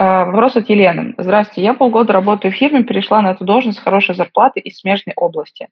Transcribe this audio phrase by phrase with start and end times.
[0.00, 1.14] Вопрос от Елены.
[1.18, 5.12] Здравствуйте, я полгода работаю в фирме, перешла на эту должность с хорошей зарплатой из смежной
[5.14, 5.68] области.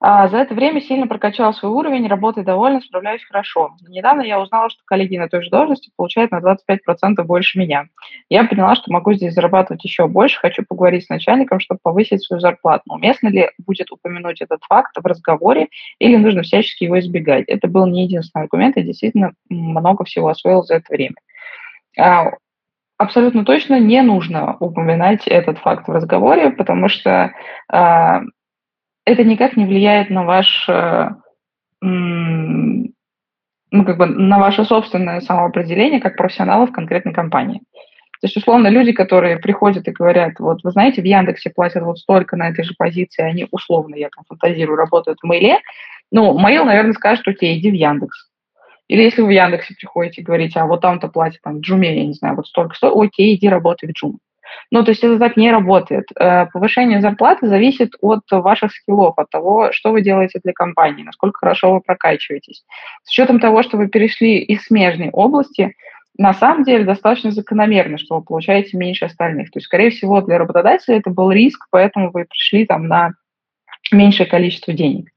[0.00, 3.72] А за это время сильно прокачала свой уровень, работаю довольно, справляюсь хорошо.
[3.88, 7.86] Недавно я узнала, что коллеги на той же должности получают на 25% больше меня.
[8.28, 12.38] Я поняла, что могу здесь зарабатывать еще больше, хочу поговорить с начальником, чтобы повысить свою
[12.38, 12.84] зарплату.
[12.86, 15.66] Но уместно ли будет упомянуть этот факт в разговоре
[15.98, 17.46] или нужно всячески его избегать?
[17.48, 21.16] Это был не единственный аргумент, я действительно много всего освоил за это время.
[22.98, 27.32] Абсолютно точно не нужно упоминать этот факт в разговоре, потому что
[27.72, 28.20] э,
[29.04, 31.10] это никак не влияет на ваш, э,
[31.80, 32.90] ну,
[33.70, 37.60] как бы на ваше собственное самоопределение как профессионала в конкретной компании.
[38.20, 41.98] То есть, условно, люди, которые приходят и говорят, вот, вы знаете, в Яндексе платят вот
[42.00, 45.60] столько на этой же позиции, они условно, я там фантазирую, работают в Мейле,
[46.10, 48.27] ну, Мейл, наверное, скажет, окей, иди в Яндекс.
[48.88, 51.96] Или если вы в Яндексе приходите и говорите, а вот там-то платят, там, в Джуме,
[51.96, 54.18] я не знаю, вот столько стоит, окей, иди работай в Джум.
[54.70, 56.06] Ну, то есть это так не работает.
[56.18, 61.38] Э, повышение зарплаты зависит от ваших скиллов, от того, что вы делаете для компании, насколько
[61.38, 62.64] хорошо вы прокачиваетесь.
[63.04, 65.74] С учетом того, что вы перешли из смежной области,
[66.16, 69.50] на самом деле достаточно закономерно, что вы получаете меньше остальных.
[69.50, 73.12] То есть, скорее всего, для работодателя это был риск, поэтому вы пришли там на
[73.92, 75.10] меньшее количество денег.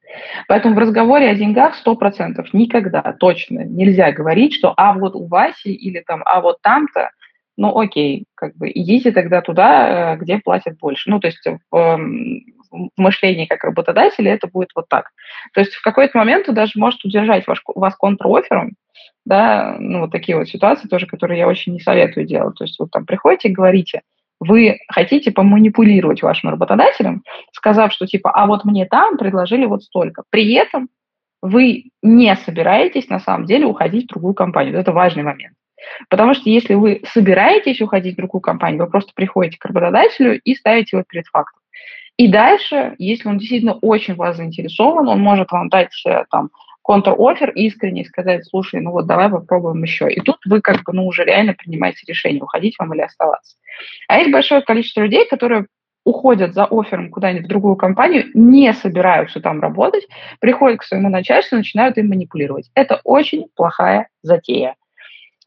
[0.48, 5.74] Поэтому в разговоре о деньгах 100% никогда точно нельзя говорить, что «а вот у Васи»
[5.74, 7.12] или там «а вот там-то»,
[7.58, 11.10] ну окей, как бы идите тогда туда, э, где платят больше.
[11.10, 12.42] Ну, то есть в, эм,
[12.72, 15.12] в мышлении как работодателя это будет вот так.
[15.54, 18.72] То есть в какой-то момент вы даже может удержать ваш, вас контрофером,
[19.26, 22.58] да, ну, вот такие вот ситуации тоже, которые я очень не советую делать.
[22.58, 24.02] То есть вы там приходите и говорите–
[24.42, 30.24] вы хотите поманипулировать вашим работодателем, сказав, что типа, а вот мне там предложили вот столько.
[30.32, 30.90] При этом
[31.44, 34.78] вы не собираетесь на самом деле уходить в другую компанию.
[34.78, 35.54] Это важный момент.
[36.10, 40.56] Потому что если вы собираетесь уходить в другую компанию, вы просто приходите к работодателю и
[40.56, 41.62] ставите его перед фактом.
[42.18, 46.50] И дальше, если он действительно очень вас заинтересован, он может вам дать э, там
[46.82, 50.12] контр-офер искренне сказать, слушай, ну вот давай попробуем еще.
[50.12, 53.56] И тут вы как бы, ну, уже реально принимаете решение, уходить вам или оставаться.
[54.08, 55.68] А есть большое количество людей, которые
[56.04, 60.08] уходят за оффером куда-нибудь в другую компанию, не собираются там работать,
[60.40, 62.72] приходят к своему начальству, начинают им манипулировать.
[62.74, 64.76] Это очень плохая затея.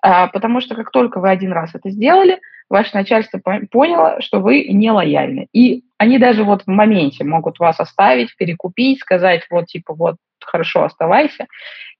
[0.00, 3.40] А, потому что как только вы один раз это сделали, ваше начальство
[3.70, 5.48] поняло, что вы не лояльны.
[5.52, 10.84] И они даже вот в моменте могут вас оставить, перекупить, сказать, вот типа, вот хорошо,
[10.84, 11.46] оставайся.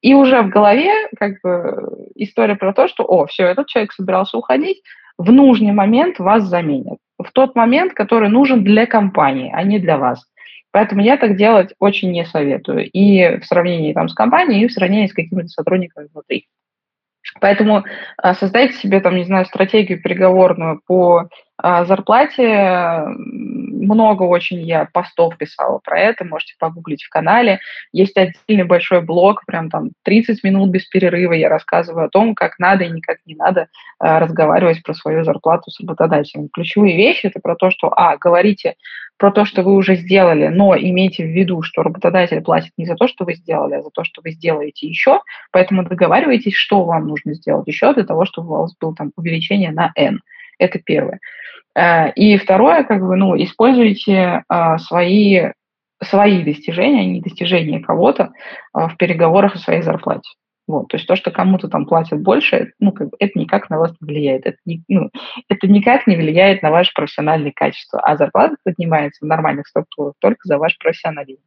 [0.00, 4.36] И уже в голове как бы история про то, что, о, все, этот человек собирался
[4.36, 4.82] уходить,
[5.16, 6.98] в нужный момент вас заменят.
[7.18, 10.24] В тот момент, который нужен для компании, а не для вас.
[10.72, 12.90] Поэтому я так делать очень не советую.
[12.90, 16.48] И в сравнении там, с компанией, и в сравнении с какими-то сотрудниками внутри.
[17.40, 17.84] Поэтому
[18.16, 21.28] а, создайте себе, там, не знаю, стратегию переговорную по
[21.62, 23.04] зарплате
[23.84, 27.60] много очень я постов писала про это, можете погуглить в канале.
[27.92, 32.58] Есть отдельный большой блог, прям там 30 минут без перерыва я рассказываю о том, как
[32.58, 33.68] надо и никак не надо
[33.98, 36.48] а, разговаривать про свою зарплату с работодателем.
[36.52, 38.74] Ключевые вещи– это про то, что, а, говорите
[39.16, 42.96] про то, что вы уже сделали, но имейте в виду, что работодатель платит не за
[42.96, 45.20] то, что вы сделали, а за то, что вы сделаете еще,
[45.52, 49.70] поэтому договаривайтесь, что вам нужно сделать еще для того, чтобы у вас было там увеличение
[49.70, 50.20] на N.
[50.58, 51.20] Это первое.
[51.76, 55.50] Э, и второе, как бы, ну, используйте а, свои,
[56.02, 58.32] свои достижения, а не достижения кого-то
[58.72, 60.28] а, в переговорах о своей зарплате.
[60.66, 63.78] Вот, то есть то, что кому-то там платят больше, ну, как бы это никак на
[63.78, 64.46] вас не влияет.
[64.46, 65.10] Это, не, ну,
[65.48, 68.00] это никак не влияет на ваше профессиональное качество.
[68.00, 71.42] А зарплата поднимается в нормальных структурах только за ваш профессионализм.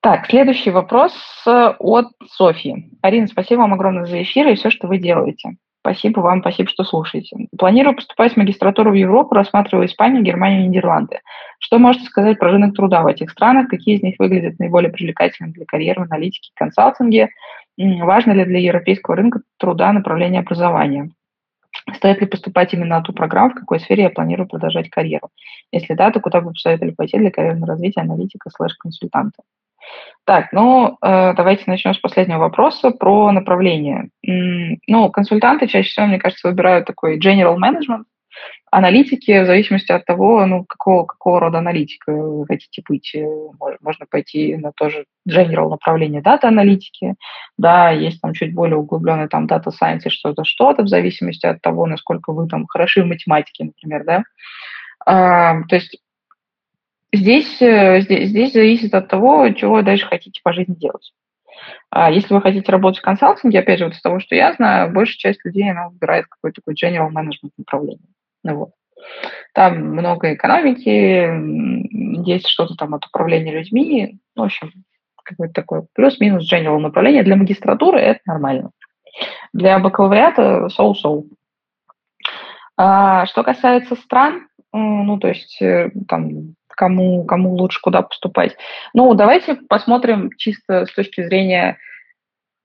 [0.00, 1.12] Так, следующий вопрос
[1.44, 2.92] от Софьи.
[3.02, 5.56] Арина, спасибо вам огромное за эфир и все, что вы делаете.
[5.80, 7.36] Спасибо вам, спасибо, что слушаете.
[7.56, 11.20] Планирую поступать в магистратуру в Европу, рассматриваю Испанию, Германию, Нидерланды.
[11.60, 13.68] Что можете сказать про рынок труда в этих странах?
[13.68, 17.30] Какие из них выглядят наиболее привлекательными для карьеры в аналитике и консалтинге?
[17.76, 21.10] Важно ли для европейского рынка труда направление образования?
[21.94, 25.30] Стоит ли поступать именно на ту программу, в какой сфере я планирую продолжать карьеру?
[25.72, 29.42] Если да, то куда бы посоветовали пойти для карьерного развития аналитика слэш-консультанта?
[30.24, 34.10] Так, ну, э, давайте начнем с последнего вопроса про направление.
[34.22, 38.04] Ну, консультанты чаще всего, мне кажется, выбирают такой general management,
[38.70, 43.14] аналитики в зависимости от того, ну, какого, какого рода аналитика вы хотите быть.
[43.14, 43.24] Э,
[43.80, 47.14] можно пойти на тоже general направление дата-аналитики,
[47.56, 51.86] да, есть там чуть более углубленный там дата science что-то, что-то, в зависимости от того,
[51.86, 54.24] насколько вы там хороши в математике, например, да.
[55.06, 55.98] То есть
[57.12, 61.12] Здесь, э, здесь, здесь зависит от того, чего дальше хотите по жизни делать.
[61.90, 64.92] А если вы хотите работать в консалтинге, опять же, вот из того, что я знаю,
[64.92, 68.08] большая часть людей, она выбирает какой-то такой general management направление.
[68.44, 68.70] Ну, вот.
[69.54, 74.70] Там много экономики, есть что-то там от управления людьми, ну, в общем,
[75.24, 77.22] какое-то такое плюс-минус general направление.
[77.22, 78.70] Для магистратуры это нормально.
[79.52, 81.26] Для бакалавриата соу-соу.
[82.76, 88.56] А, что касается стран, ну, то есть э, там кому, кому лучше куда поступать.
[88.94, 91.76] Ну, давайте посмотрим чисто с точки зрения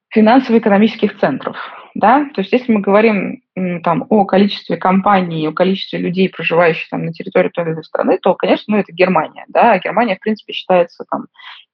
[0.09, 1.57] финансово-экономических центров.
[1.95, 2.25] Да?
[2.35, 3.41] То есть если мы говорим
[3.83, 8.19] там, о количестве компаний, о количестве людей, проживающих там, на территории той или иной страны,
[8.21, 9.45] то, конечно, ну, это Германия.
[9.47, 9.79] Да?
[9.79, 11.25] Германия, в принципе, считается там,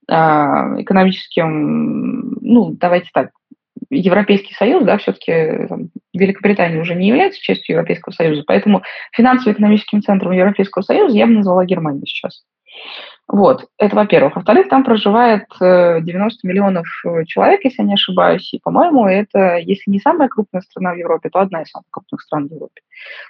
[0.10, 3.32] а, экономическим, ну, давайте так,
[3.90, 5.68] Европейский Союз, да, все-таки
[6.14, 8.84] Великобритания уже не является частью Европейского Союза, поэтому
[9.14, 12.44] финансово-экономическим центром Европейского Союза я бы назвала Германию сейчас.
[13.28, 14.36] Вот, это во-первых.
[14.36, 19.58] Во-вторых, там проживает 90 э, миллионов э, человек, если я не ошибаюсь, и, по-моему, это,
[19.58, 22.82] если не самая крупная страна в Европе, то одна из самых крупных стран в Европе.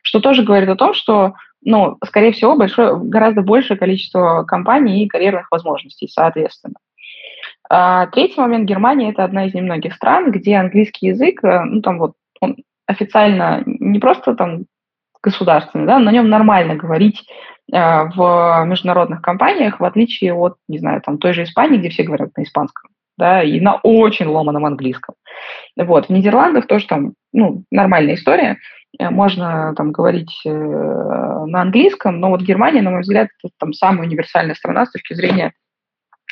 [0.01, 5.07] Что тоже говорит о том, что, ну, скорее всего, большое, гораздо большее количество компаний и
[5.09, 6.75] карьерных возможностей, соответственно.
[7.69, 8.67] А, третий момент.
[8.67, 12.57] Германия– это одна из немногих стран, где английский язык, э, ну, там вот, он
[12.87, 14.65] официально не просто там
[15.21, 17.25] государственный, да, на нем нормально говорить
[17.71, 22.03] э, в международных компаниях, в отличие от, не знаю, там той же Испании, где все
[22.03, 25.13] говорят на испанском, да, и на очень ломаном английском.
[25.77, 28.57] Вот, в Нидерландах тоже там, ну, нормальная история,
[28.97, 33.73] э, можно там говорить э, на английском, но вот Германия, на мой взгляд, это там
[33.73, 35.53] самая универсальная страна с точки зрения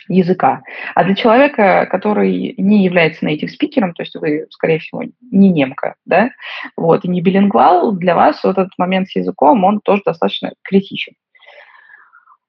[0.07, 0.61] языка.
[0.95, 5.95] А для человека, который не является native спикером, то есть вы, скорее всего, не немка,
[6.05, 6.29] да,
[6.75, 11.13] вот, и не билингвал, для вас вот этот момент с языком, он тоже достаточно критичен.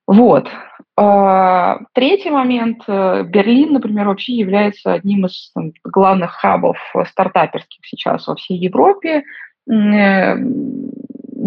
[0.06, 0.48] Вот.
[0.96, 2.82] А, третий момент.
[2.86, 6.78] Берлин, например, вообще является одним из там, главных хабов
[7.10, 9.22] стартаперских сейчас во всей Европе.
[9.70, 10.34] Э,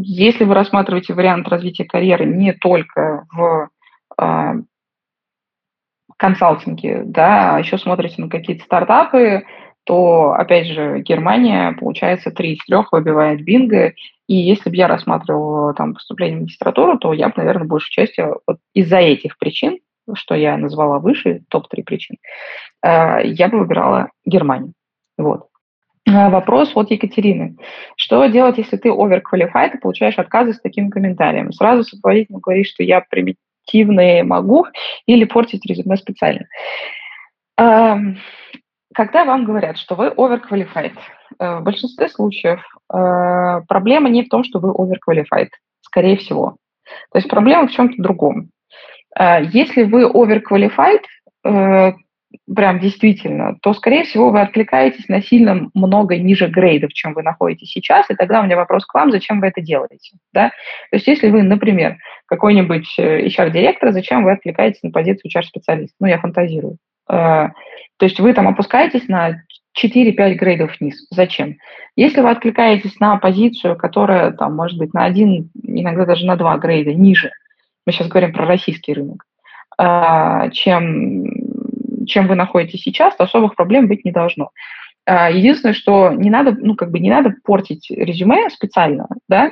[0.03, 3.69] если вы рассматриваете вариант развития карьеры не только в
[4.17, 4.53] а,
[6.21, 9.43] консалтинге, да, а еще смотрите на какие-то стартапы,
[9.85, 13.93] то, опять же, Германия, получается, три из трех выбивает бинго.
[14.27, 18.39] И если бы я рассматривала там поступление в магистратуру, то я бы, наверное, большей частью
[18.45, 19.79] вот из-за этих причин,
[20.13, 22.17] что я назвала выше, топ-3 причин,
[22.85, 24.73] э, я бы выбирала Германию.
[25.17, 25.47] Вот.
[26.07, 27.57] Э, вопрос от Екатерины.
[27.95, 31.51] Что делать, если ты overqualified и получаешь отказы с таким комментарием?
[31.51, 33.01] Сразу сопроводительно говоришь, что я
[33.63, 34.65] активные могу
[35.05, 36.45] или портить резюме специально.
[38.93, 40.93] Когда вам говорят, что вы overqualified,
[41.39, 42.61] э, в большинстве случаев
[42.93, 45.49] э, проблема не в том, что вы overqualified,
[45.81, 46.57] скорее всего.
[47.11, 48.49] То есть проблема в чем-то другом.
[49.17, 51.03] Э, если вы overqualified,
[52.53, 57.69] прям действительно, то, скорее всего, вы откликаетесь на сильно много ниже грейдов, чем вы находитесь
[57.69, 60.49] сейчас, и тогда у меня вопрос к вам, зачем вы это делаете, да?
[60.89, 65.95] То есть если вы, например, какой-нибудь э, HR-директор, зачем вы откликаетесь на позицию HR-специалиста?
[65.99, 66.77] Ну, я фантазирую.
[67.09, 67.49] Э,
[67.97, 69.41] то есть вы там опускаетесь на
[69.77, 71.07] 4-5 грейдов вниз.
[71.11, 71.57] Зачем?
[71.95, 76.57] Если вы откликаетесь на позицию, которая там может быть на один, иногда даже на два
[76.57, 77.31] грейда ниже,
[77.85, 79.25] мы сейчас говорим про российский рынок,
[79.77, 81.25] э, чем,
[82.05, 84.51] чем вы находитесь сейчас, то особых проблем быть не должно.
[85.05, 89.51] Э, единственное, что не надо, ну, как бы не надо портить резюме специально, да,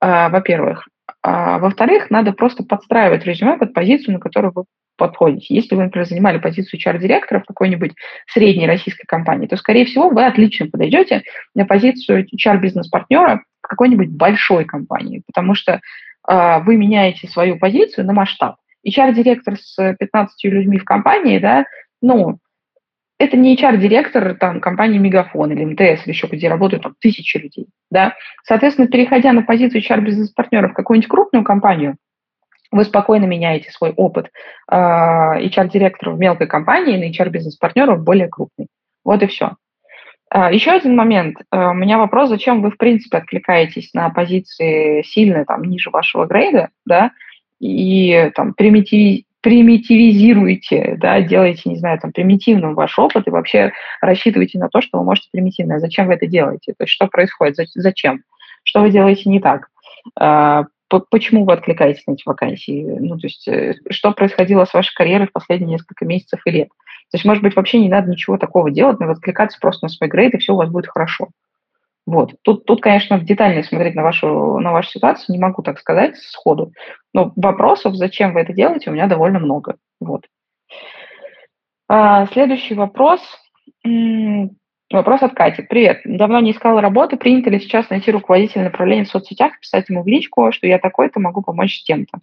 [0.00, 0.86] во-первых.
[1.22, 4.64] А, во-вторых, надо просто подстраивать резюме под позицию, на которую вы
[4.96, 5.54] подходите.
[5.54, 7.92] Если вы, например, занимали позицию HR-директора в какой-нибудь
[8.26, 11.22] средней российской компании, то, скорее всего, вы отлично подойдете
[11.54, 15.80] на позицию HR-бизнес-партнера в какой-нибудь большой компании, потому что
[16.28, 18.56] э, вы меняете свою позицию на масштаб.
[18.86, 21.64] HR-директор с 15 людьми в компании, да,
[22.00, 22.38] ну,
[23.18, 27.66] это не HR-директор там, компании Мегафон или МТС или еще где работают там, тысячи людей.
[27.90, 28.14] Да?
[28.44, 31.96] Соответственно, переходя на позицию HR-бизнес-партнера в какую-нибудь крупную компанию,
[32.70, 34.30] вы спокойно меняете свой опыт
[34.70, 38.68] э, HR-директора в мелкой компании на HR-бизнес-партнера в более крупной.
[39.04, 39.56] Вот и все.
[40.32, 41.38] Э, еще один момент.
[41.50, 46.26] Э, у меня вопрос, зачем вы, в принципе, откликаетесь на позиции сильно там, ниже вашего
[46.26, 47.12] грейда, да,
[47.58, 54.58] и там примитив, примитивизируете, да, делаете, не знаю, там, примитивным ваш опыт и вообще рассчитываете
[54.58, 55.78] на то, что вы можете примитивно.
[55.78, 56.74] Зачем вы это делаете?
[56.76, 57.56] То есть что происходит?
[57.74, 58.22] Зачем?
[58.64, 59.68] Что вы делаете не так?
[61.10, 62.82] почему вы откликаетесь на эти вакансии?
[62.82, 66.68] Ну, то есть, э, что происходило с вашей карьерой в последние несколько месяцев и лет?
[67.10, 70.08] То есть, может быть, вообще не надо ничего такого делать, надо откликаться просто на свой
[70.08, 71.28] грейд, и все у вас будет хорошо.
[72.06, 72.34] Вот.
[72.42, 76.72] Тут, тут, конечно, детально смотреть на вашу, на вашу ситуацию, не могу так сказать сходу.
[77.14, 79.76] Но вопросов, зачем вы это делаете, у меня довольно много.
[80.00, 80.26] Вот.
[81.88, 83.20] А, следующий вопрос.
[84.90, 85.62] Вопрос от Кати.
[85.62, 86.00] Привет.
[86.04, 87.16] Давно не искала работы.
[87.16, 91.20] Принято ли сейчас найти руководителя направления в соцсетях, писать ему в личку, что я такой-то,
[91.20, 92.20] могу помочь с тем-то?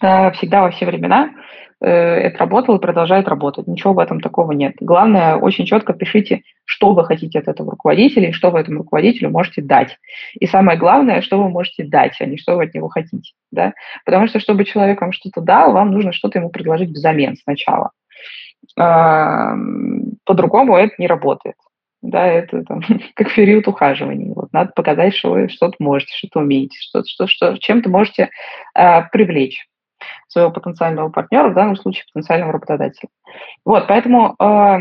[0.00, 1.32] А, всегда во все времена
[1.80, 3.66] э, это работало и продолжает работать.
[3.66, 4.74] Ничего в этом такого нет.
[4.80, 9.30] Главное, очень четко пишите, что вы хотите от этого руководителя и что вы этому руководителю
[9.30, 9.98] можете дать.
[10.34, 13.32] И самое главное, что вы можете дать, а не что вы от него хотите.
[13.56, 13.72] Да?
[14.04, 17.90] Потому что, чтобы человек вам что-то дал, вам нужно что-то ему предложить взамен сначала.
[18.76, 21.56] По-другому это не работает.
[22.02, 22.82] Да, это там,
[23.14, 24.32] как период ухаживания.
[24.34, 28.30] Вот надо показать, что вы что-то можете, что-то умеете, что, что, что, чем-то можете
[28.78, 29.66] э, привлечь
[30.28, 33.08] своего потенциального партнера, в данном случае потенциального работодателя.
[33.64, 34.78] Вот, поэтому э,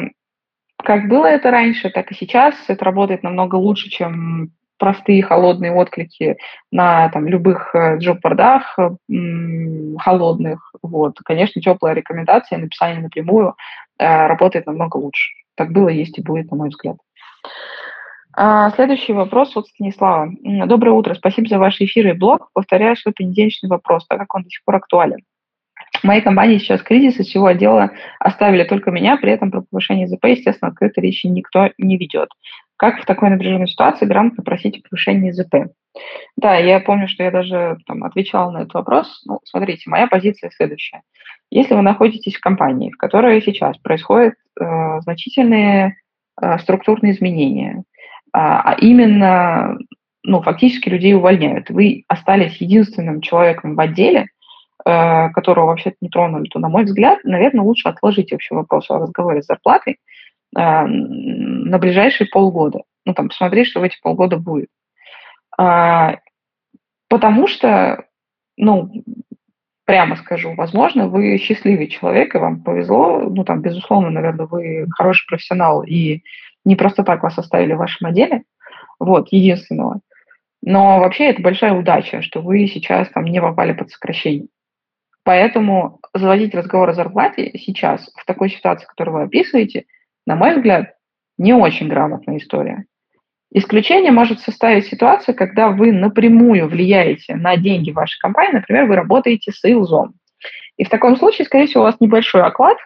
[0.83, 2.53] как было это раньше, так и сейчас.
[2.67, 6.37] Это работает намного лучше, чем простые холодные отклики
[6.71, 8.77] на там, любых э, джоб-бордах
[9.99, 10.71] холодных.
[10.81, 11.17] Вот.
[11.23, 13.55] Конечно, теплая рекомендация, написание напрямую
[13.97, 15.31] э, работает намного лучше.
[15.55, 16.97] Так было, есть и будет, на мой взгляд.
[18.37, 20.29] А, следующий вопрос от Станислава.
[20.65, 22.49] Доброе утро, спасибо за ваши эфиры и блог.
[22.53, 25.19] Повторяю свой понедельничный вопрос, так как он до сих пор актуален.
[26.01, 30.07] В моей компании сейчас кризис, из всего отдела оставили только меня, при этом про повышение
[30.07, 32.29] ЗП, естественно, открытой речи никто не ведет.
[32.77, 35.71] Как в такой напряженной ситуации грамотно просить о повышении ЗП?
[36.35, 39.21] Да, я помню, что я даже там, отвечала на этот вопрос.
[39.25, 41.01] Ну, смотрите, моя позиция следующая.
[41.49, 45.95] Если вы находитесь в компании, в которой сейчас происходят э, значительные
[46.41, 47.83] э, структурные изменения,
[48.33, 49.77] а, а именно,
[50.23, 54.25] ну, фактически людей увольняют, вы остались единственным человеком в отделе,
[54.85, 58.99] э, которого вообще-то не тронули, то, на мой взгляд, наверное, лучше отложить вообще вопрос о
[58.99, 59.99] разговоре с зарплатой,
[60.53, 62.83] на ближайшие полгода.
[63.05, 64.69] Ну, там, посмотреть, что в эти полгода будет.
[65.57, 66.17] А,
[67.07, 68.05] потому что,
[68.57, 68.91] ну,
[69.85, 75.27] прямо скажу, возможно, вы счастливый человек, и вам повезло, ну, там, безусловно, наверное, вы хороший
[75.27, 76.23] профессионал, и
[76.65, 78.43] не просто так вас оставили в вашем отделе,
[78.99, 80.01] вот, единственного.
[80.63, 84.47] Но вообще это большая удача, что вы сейчас там не попали под сокращение.
[85.23, 89.85] Поэтому заводить разговор о зарплате сейчас, в такой ситуации, которую вы описываете,
[90.25, 90.93] на мой взгляд,
[91.37, 92.85] не очень грамотная история.
[93.51, 99.51] Исключение может составить ситуация, когда вы напрямую влияете на деньги вашей компании, например, вы работаете
[99.51, 100.13] с сейлзом.
[100.77, 102.77] И в таком случае, скорее всего, у вас небольшой оклад,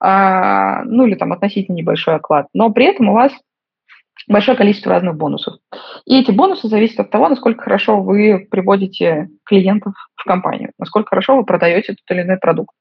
[0.00, 3.32] а, ну или там относительно небольшой оклад, но при этом у вас
[4.26, 5.54] большое количество разных бонусов.
[6.04, 11.36] И эти бонусы зависят от того, насколько хорошо вы приводите клиентов в компанию, насколько хорошо
[11.36, 12.74] вы продаете тот или иной продукт.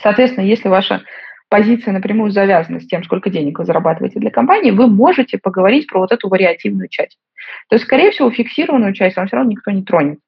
[0.00, 1.02] Соответственно, если ваша
[1.50, 6.00] позиция напрямую завязана с тем, сколько денег вы зарабатываете для компании, вы можете поговорить про
[6.00, 7.18] вот эту вариативную часть.
[7.68, 10.18] То есть, скорее всего, фиксированную часть вам все равно никто не тронет.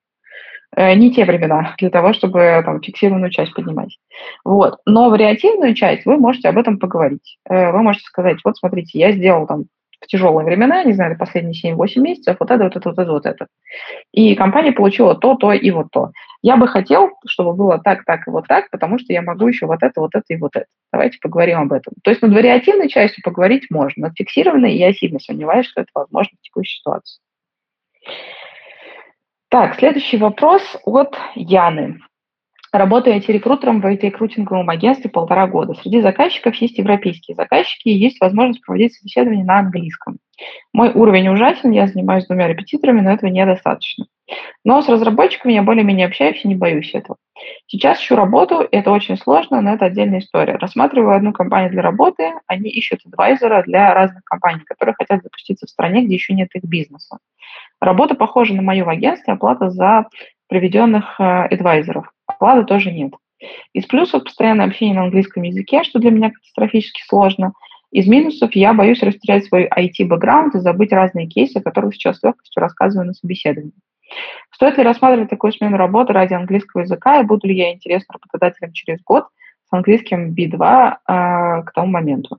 [0.76, 3.98] э, не те времена для того, чтобы там фиксированную часть поднимать.
[4.44, 4.78] Вот.
[4.86, 7.38] Но вариативную часть вы можете об этом поговорить.
[7.48, 9.66] Э, вы можете сказать, вот смотрите, я сделал там
[10.02, 13.26] в тяжелые времена, не знаю, последние 7-8 месяцев, вот это, вот это, вот это, вот
[13.26, 13.46] это.
[14.12, 16.10] И компания получила то, то и вот то.
[16.42, 19.66] Я бы хотел, чтобы было так, так и вот так, потому что я могу еще
[19.66, 20.66] вот это, вот это и вот это.
[20.92, 21.94] Давайте поговорим об этом.
[22.02, 26.36] То есть над вариативной частью поговорить можно, над фиксированной я сильно сомневаюсь, что это возможно
[26.38, 27.20] в текущей ситуации.
[29.48, 32.00] Так, следующий вопрос от Яны.
[32.72, 35.74] Работаю IT-рекрутером в IT-рекрутинговом агентстве полтора года.
[35.74, 40.16] Среди заказчиков есть европейские заказчики, и есть возможность проводить собеседование на английском.
[40.72, 44.06] Мой уровень ужасен, я занимаюсь двумя репетиторами, но этого недостаточно.
[44.64, 47.18] Но с разработчиками я более-менее общаюсь и не боюсь этого.
[47.66, 50.56] Сейчас ищу работу, это очень сложно, но это отдельная история.
[50.56, 55.70] Рассматриваю одну компанию для работы, они ищут адвайзера для разных компаний, которые хотят запуститься в
[55.70, 57.18] стране, где еще нет их бизнеса.
[57.82, 60.06] Работа похожа на мою в агентстве, оплата за
[60.48, 62.10] приведенных э, адвайзеров.
[62.42, 63.12] Оплаты тоже нет.
[63.72, 67.52] Из плюсов постоянное общение на английском языке, что для меня катастрофически сложно.
[67.92, 72.22] Из минусов я боюсь растерять свой IT-бэкграунд и забыть разные кейсы, о которых сейчас с
[72.24, 73.72] легкостью рассказываю на собеседовании.
[74.50, 78.72] Стоит ли рассматривать такую смену работы ради английского языка, и буду ли я интересна работодателям
[78.72, 79.28] через год
[79.70, 82.38] с английским B2 э, к тому моменту?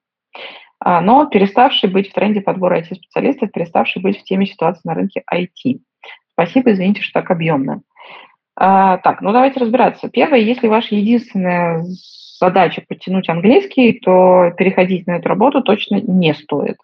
[0.82, 5.24] А, но переставший быть в тренде подбора IT-специалистов, переставший быть в теме ситуации на рынке
[5.34, 5.80] IT.
[6.34, 7.84] Спасибо, извините, что так объемно.
[8.56, 10.10] А, так, ну давайте разбираться.
[10.10, 11.84] Первое, если ваша единственная
[12.40, 16.78] задача подтянуть английский, то переходить на эту работу точно не стоит.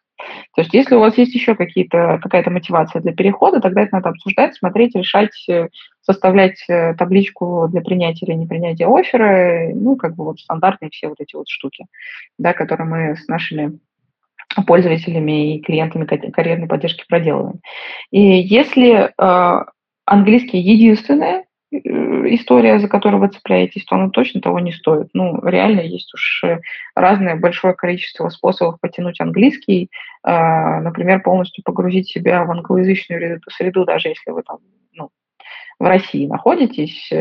[0.55, 4.09] То есть если у вас есть еще какие-то, какая-то мотивация для перехода, тогда это надо
[4.09, 5.69] обсуждать, смотреть, решать, э,
[6.01, 11.19] составлять э, табличку для принятия или непринятия оффера, ну, как бы вот стандартные все вот
[11.19, 11.85] эти вот штуки,
[12.37, 13.79] да, которые мы с нашими
[14.67, 17.61] пользователями и клиентами карьерной поддержки проделываем.
[18.11, 19.65] И если э,
[20.05, 25.09] английский единственное, история, за которую вы цепляетесь, то она точно того не стоит.
[25.13, 26.59] Ну, реально есть уж э,
[26.95, 29.89] разное большое количество способов потянуть английский,
[30.25, 34.57] э, например, полностью погрузить себя в англоязычную среду, даже если вы там
[34.93, 35.09] ну,
[35.79, 37.11] в России находитесь.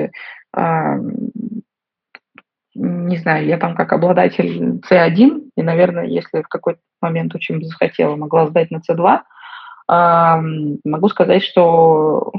[2.74, 8.14] Не знаю, я там как обладатель C1, и, наверное, если в какой-то момент очень захотела,
[8.14, 9.20] могла сдать на C2,
[10.84, 12.32] могу сказать, что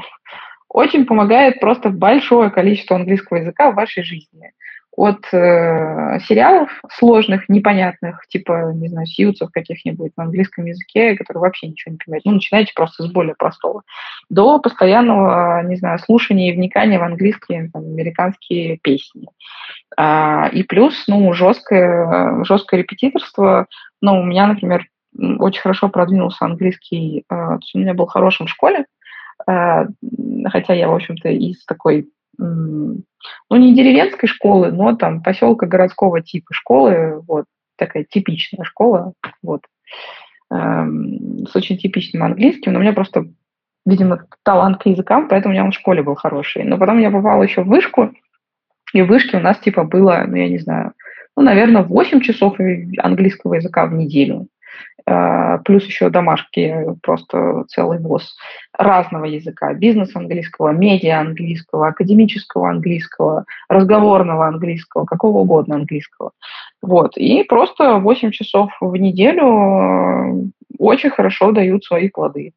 [0.69, 4.53] очень помогает просто большое количество английского языка в вашей жизни.
[4.95, 11.67] От э, сериалов сложных, непонятных, типа, не знаю, сьюцев каких-нибудь на английском языке, которые вообще
[11.67, 12.25] ничего не понимают.
[12.25, 13.83] Ну, начинайте просто с более простого.
[14.29, 19.27] До постоянного, не знаю, слушания и вникания в английские, там, американские песни.
[19.96, 23.67] А, и плюс, ну, жесткое, жесткое репетиторство.
[24.01, 24.85] Ну, у меня, например,
[25.17, 28.85] очень хорошо продвинулся английский, есть у меня был хорошим в школе, а,
[29.45, 33.03] хотя я, в общем-то, из такой, ну,
[33.51, 37.45] не деревенской школы, но там поселка городского типа школы, вот,
[37.77, 39.61] такая типичная школа, вот,
[40.51, 43.25] эм, с очень типичным английским, но у меня просто,
[43.85, 46.63] видимо, талант к языкам, поэтому у меня он в школе был хороший.
[46.63, 48.13] Но потом я попала еще в вышку,
[48.93, 50.93] и в вышке у нас, типа, было, ну, я не знаю,
[51.35, 52.57] ну, наверное, 8 часов
[52.97, 54.47] английского языка в неделю.
[55.05, 58.35] А, плюс еще домашки, просто целый ВОЗ
[58.77, 66.31] разного языка, бизнес английского, медиа английского, академического английского, разговорного английского, какого угодно английского.
[66.83, 67.18] Вот.
[67.18, 70.44] И просто 8 часов в неделю э,
[70.77, 72.53] очень хорошо дают свои плоды.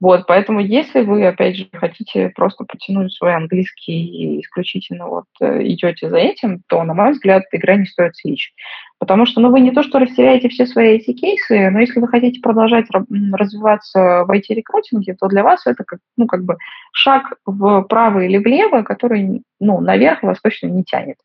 [0.00, 5.62] Вот, поэтому если вы, опять же, хотите просто потянуть свой английский и исключительно вот э,
[5.62, 8.52] идете за этим, то, на мой взгляд, игра не стоит свеч.
[8.98, 12.08] Потому что, ну, вы не то, что растеряете все свои эти кейсы, но если вы
[12.08, 12.86] хотите продолжать
[13.32, 16.58] развиваться в IT-рекрутинге, то для вас это, как, ну, как бы
[16.92, 21.16] шаг вправо или влево, который, ну, наверх вас точно не тянет.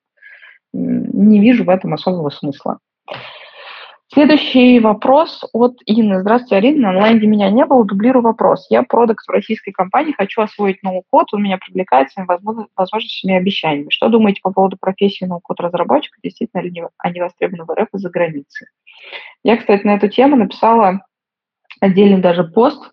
[0.72, 2.80] Не вижу в этом особого смысла.
[4.12, 6.22] Следующий вопрос от Инны.
[6.22, 6.82] Здравствуйте, Арина.
[6.82, 7.86] На онлайне меня не было.
[7.86, 8.66] Дублирую вопрос.
[8.72, 11.28] Я продукт в российской компании, хочу освоить ноу-код.
[11.32, 12.28] Он меня привлекает своими
[12.76, 13.92] возможностями и обещаниями.
[13.92, 16.18] Что думаете по поводу профессии ноу-код разработчика?
[16.24, 18.68] Действительно ли они востребованы в РФ и за границей?
[19.44, 21.06] Я, кстати, на эту тему написала
[21.80, 22.92] отдельный даже пост,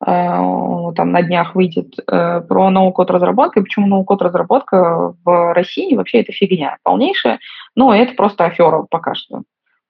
[0.00, 5.96] э, там на днях выйдет, э, про ноу-код разработку, и почему ноу-код разработка в России
[5.96, 7.40] вообще это фигня полнейшая,
[7.74, 9.42] но это просто афера пока что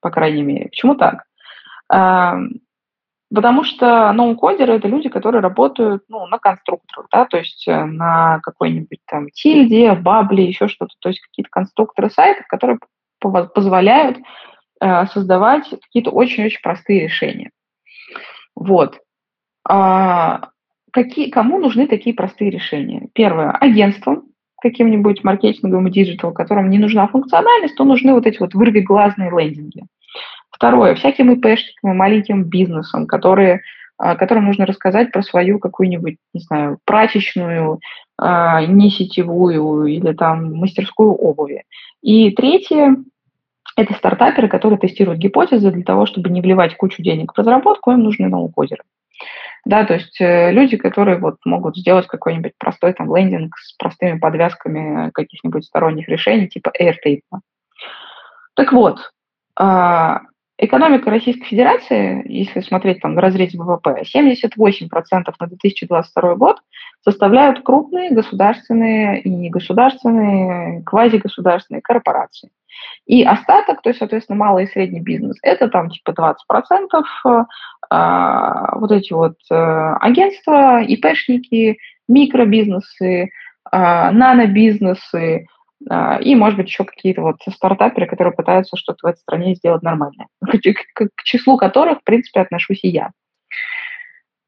[0.03, 0.65] по крайней мере.
[0.65, 1.23] Почему так?
[3.33, 8.39] Потому что ноу-кодеры– это люди, которые работают ну, на конструкторах, да, то есть э, на
[8.43, 10.93] какой-нибудь там тильде, бабле, еще что-то.
[10.99, 12.77] То есть какие-то конструкторы сайтов, которые
[13.19, 14.19] позволяют
[14.79, 17.49] э, создавать какие-то очень-очень простые решения.
[18.55, 18.99] Вот.
[19.67, 20.49] А,
[20.91, 23.07] какие, кому нужны такие простые решения?
[23.13, 24.25] Первое, агентствам,
[24.61, 29.85] каким-нибудь маркетинговым digital, которым не нужна функциональность, то нужны вот эти вот вырви-глазные лендинги.
[30.63, 33.63] Второе, всяким ИПшникам, маленьким бизнесам, которые,
[33.97, 37.81] а, которым нужно рассказать про свою какую-нибудь, не знаю, прачечную,
[38.17, 41.65] а, не сетевую или там мастерскую обуви.
[42.01, 42.95] И третье,
[43.75, 47.99] это стартаперы, которые тестируют гипотезы для того, чтобы не вливать кучу денег в разработку, им
[47.99, 48.83] нужны ноу-кодеры.
[49.65, 54.17] Да, то есть э, люди, которые вот могут сделать какой-нибудь простой там лендинг с простыми
[54.17, 57.41] подвязками каких-нибудь сторонних решений, типа Airtable.
[58.55, 59.11] Так вот,
[59.59, 60.15] э,
[60.57, 66.57] экономика Российской Федерации, если смотреть там в разрезе ВВП, 78% на 2022 год
[67.03, 72.49] составляют крупные государственные и негосударственные, квазигосударственные корпорации.
[73.05, 76.35] И остаток, то есть, соответственно, малый и средний бизнес, это там типа 20%,
[77.25, 77.45] э,
[77.89, 79.55] а, вот эти вот э,
[79.99, 83.29] агентства, ИПшники, микробизнесы,
[83.71, 85.47] э, нанобизнесы,
[85.89, 90.27] и, может быть, еще какие-то вот стартаперы, которые пытаются что-то в этой стране сделать нормальное,
[90.41, 93.11] к, числу которых, в принципе, отношусь и я.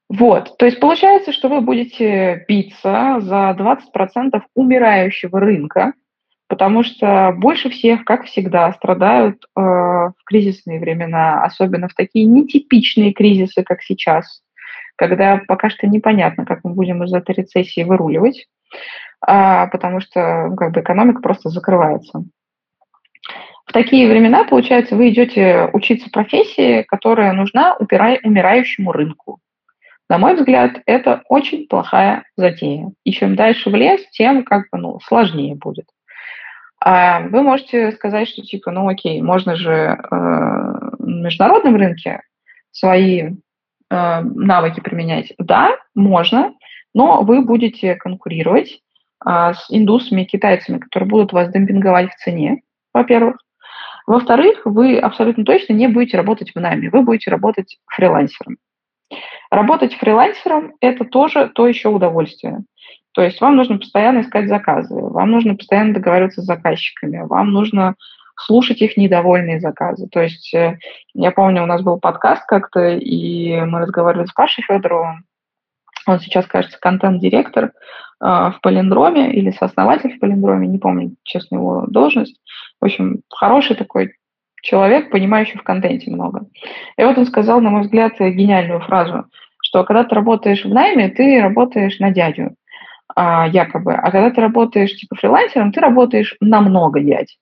[0.07, 5.93] Вот, то есть получается, что вы будете биться за 20% умирающего рынка,
[6.47, 13.13] потому что больше всех, как всегда, страдают э, в кризисные времена, особенно в такие нетипичные
[13.13, 14.43] кризисы, как сейчас,
[14.95, 18.45] когда пока что непонятно, как мы будем из этой рецессии выруливать,
[19.19, 22.23] потому что ну, как бы экономика просто закрывается.
[23.65, 29.39] В такие времена, получается, вы идете учиться профессии, которая нужна умирающему рынку.
[30.07, 32.91] На мой взгляд, это очень плохая затея.
[33.03, 35.85] И чем дальше в лес, тем как бы, ну, сложнее будет.
[36.79, 42.21] А вы можете сказать, что типа, ну окей, можно же э, на международном рынке
[42.71, 43.31] свои э,
[43.89, 45.33] навыки применять.
[45.39, 46.53] Да, можно,
[46.95, 48.79] но вы будете конкурировать
[49.23, 52.61] э, с индусами, китайцами, которые будут вас демпинговать в цене,
[52.93, 53.37] во-первых.
[54.07, 58.57] Во-вторых, вы абсолютно точно не будете работать в найме, вы будете работать фрилансером.
[59.51, 62.63] Работать фрилансером– это тоже то еще удовольствие.
[63.11, 67.95] То есть вам нужно постоянно искать заказы, вам нужно постоянно договариваться с заказчиками, вам нужно
[68.37, 70.07] слушать их недовольные заказы.
[70.07, 70.77] То есть э,
[71.13, 75.25] я помню, у нас был подкаст как-то, и мы разговаривали с Пашей Федоровым.
[76.07, 77.71] Он сейчас, кажется, контент-директор э,
[78.19, 82.39] в Полиндроме или сооснователь в Полиндроме, не помню, честно, его должность.
[82.79, 84.13] В общем, хороший такой
[84.61, 86.47] человек, понимающий в контенте много.
[86.97, 89.25] И вот он сказал, на мой взгляд, гениальную фразу,
[89.61, 92.55] что когда ты работаешь в найме, ты работаешь на дядю
[93.15, 93.93] а, якобы.
[93.93, 97.37] А когда ты работаешь типа фрилансером, ты работаешь на много дядь.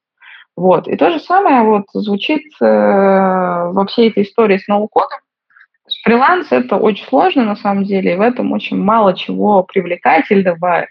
[0.56, 0.88] Вот.
[0.88, 5.20] И то же самое вот звучит э, во всей этой истории с ноу-кодом.
[6.04, 10.88] Фриланс– это очень сложно на самом деле, и в этом очень мало чего привлекательного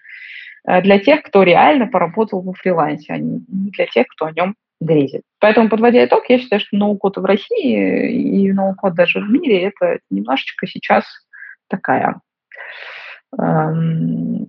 [0.66, 4.54] э, для тех, кто реально поработал во фрилансе, а не для тех, кто о нем
[4.80, 5.22] грезит.
[5.38, 9.98] Поэтому, подводя итог, я считаю, что ноу-код в России и ноу-код даже в мире– это
[10.10, 11.04] немножечко сейчас
[11.68, 12.20] такая
[13.38, 14.46] эм,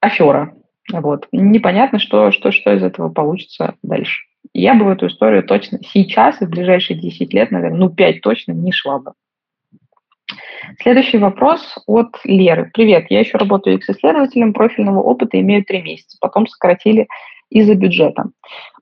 [0.00, 0.54] афера.
[0.90, 1.28] Вот.
[1.30, 4.22] Непонятно, что, что, что из этого получится дальше.
[4.54, 8.22] Я бы в эту историю точно сейчас и в ближайшие 10 лет, наверное, ну 5
[8.22, 9.12] точно не шла бы.
[10.80, 12.70] Следующий вопрос от Леры.
[12.72, 16.16] Привет, я еще работаю X-исследователем профильного опыта, имею 3 месяца.
[16.20, 17.08] Потом сократили
[17.50, 18.24] из-за бюджета.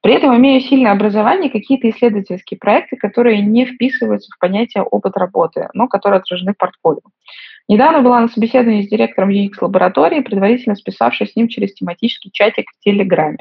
[0.02, 5.68] При этом имею сильное образование, какие-то исследовательские проекты, которые не вписываются в понятие опыт работы,
[5.72, 7.00] но которые отражены в портфолио.
[7.68, 12.84] Недавно была на собеседовании с директором UX-лаборатории, предварительно списавшись с ним через тематический чатик в
[12.84, 13.38] Телеграме.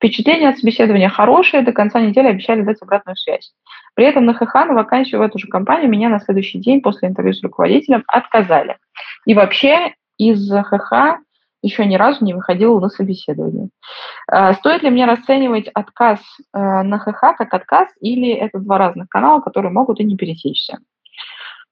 [0.00, 3.52] Впечатление от собеседования хорошее, до конца недели обещали дать обратную связь.
[3.94, 7.08] При этом на ХХ на вакансию в эту же компанию меня на следующий день после
[7.08, 8.78] интервью с руководителем отказали.
[9.26, 11.20] И вообще из ХХ
[11.60, 13.68] еще ни разу не выходила на собеседование.
[14.26, 16.20] А, стоит ли мне расценивать отказ
[16.54, 20.78] э, на ХХ как отказ или это два разных канала, которые могут и не пересечься?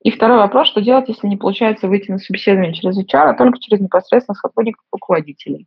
[0.03, 3.59] И второй вопрос, что делать, если не получается выйти на собеседование через HR, а только
[3.59, 5.67] через непосредственно сотрудников руководителей?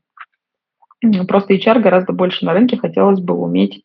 [1.27, 3.83] Просто HR гораздо больше на рынке, хотелось бы уметь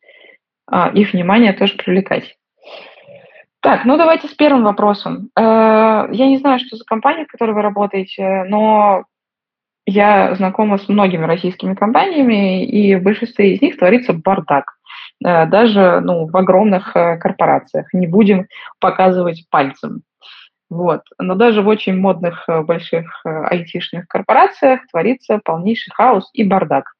[0.69, 2.37] а, их внимание тоже привлекать.
[3.61, 5.29] Так, ну давайте с первым вопросом.
[5.35, 9.03] Э, я не знаю, что за компания, в которой вы работаете, но
[9.85, 14.73] я знакома с многими российскими компаниями, и в большинстве из них творится бардак.
[15.25, 17.91] Э, даже ну, в огромных э, корпорациях.
[17.93, 18.47] Не будем
[18.79, 20.03] показывать пальцем.
[20.69, 21.01] Вот.
[21.17, 26.93] Но даже в очень модных больших айтишных корпорациях творится полнейший хаос и бардак.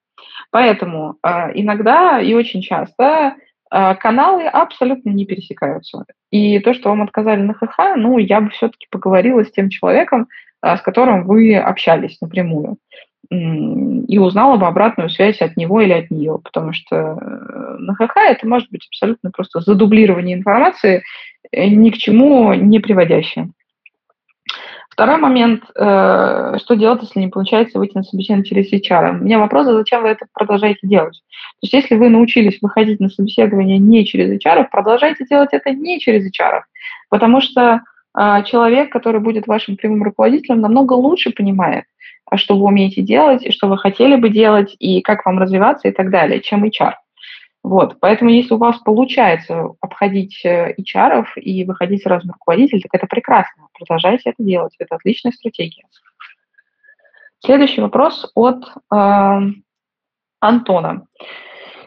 [0.52, 3.36] Поэтому э, иногда и очень часто
[3.70, 6.06] каналы абсолютно не пересекаются.
[6.32, 10.30] И то, что вам отказали на ХХ, ну, я бы все-таки поговорила с тем человеком,
[10.64, 12.78] с которым вы общались напрямую
[13.30, 18.16] и узнала бы обратную связь от него или от нее, потому что э, на ХХ
[18.16, 21.04] это может быть абсолютно просто задублирование информации,
[21.52, 23.52] э, ни к чему не приводящее.
[24.98, 29.20] Второй момент, э, что делать, если не получается выйти на собеседование через HR?
[29.20, 31.22] У меня вопрос, а зачем вы это продолжаете делать?
[31.62, 36.00] То есть если вы научились выходить на собеседование не через HR, продолжайте делать это не
[36.00, 36.62] через HR,
[37.12, 37.82] потому что
[38.46, 41.84] человек, который будет вашим прямым руководителем, намного лучше понимает,
[42.26, 45.88] а что вы умеете делать, и что вы хотели бы делать, и как вам развиваться
[45.88, 46.94] и так далее, чем HR.
[47.68, 52.92] Вот, поэтому если у вас получается обходить э, HR и выходить сразу на руководитель, так
[52.94, 53.68] это прекрасно.
[53.74, 54.74] Продолжайте это делать.
[54.80, 55.84] Это отличная стратегия.
[57.44, 59.40] Следующий вопрос от э,
[60.40, 61.08] Антона.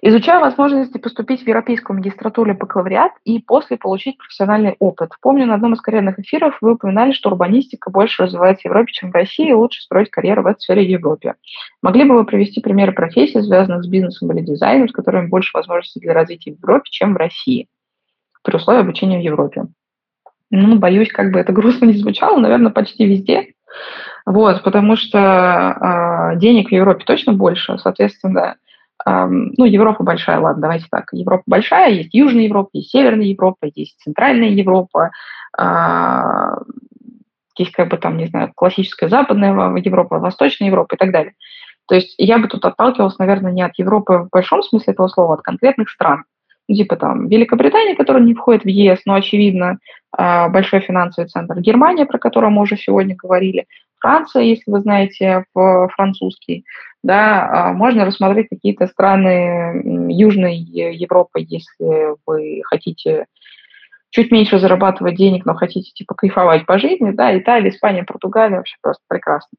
[0.02, 5.10] Изучаю возможности поступить в европейскую магистратуру или бакалавриат и после получить профессиональный опыт.
[5.20, 9.10] Помню, на одном из карьерных эфиров вы упоминали, что урбанистика больше развивается в Европе, чем
[9.10, 11.34] в России, и лучше строить карьеру в этой сфере Европе.
[11.82, 16.00] Могли бы вы привести примеры профессий, связанных с бизнесом или дизайном, с которыми больше возможностей
[16.00, 17.68] для развития в Европе, чем в России,
[18.42, 19.66] при условии обучения в Европе?
[20.50, 23.52] Ну, боюсь, как бы это грустно не звучало, наверное, почти везде.
[24.24, 25.18] Вот, потому что
[26.32, 28.56] э, денег в Европе точно больше, соответственно,
[29.29, 31.09] ну, Европа большая, ладно, давайте так.
[31.12, 35.11] Европа большая, есть Южная Европа, есть Северная Европа, есть Центральная Европа,
[35.57, 36.59] а,
[37.57, 41.35] есть как бы там, не знаю, классическая Западная Европа, Восточная Европа и так далее.
[41.88, 45.35] То есть я бы тут отталкивалась, наверное, не от Европы в большом смысле этого слова,
[45.35, 46.25] а от конкретных стран.
[46.68, 49.79] Ну, типа там Великобритания, которая не входит в ЕС, но, очевидно,
[50.12, 51.59] а, большой финансовый центр.
[51.59, 53.66] Германия, про которую мы уже сегодня говорили.
[53.99, 56.64] Франция, если вы знаете французский
[57.02, 59.82] да, а, можно рассмотреть какие-то страны
[60.12, 63.26] Южной Европы, если вы хотите
[64.10, 68.76] чуть меньше зарабатывать денег, но хотите типа кайфовать по жизни, да, Италия, Испания, Португалия вообще
[68.82, 69.56] просто прекрасно.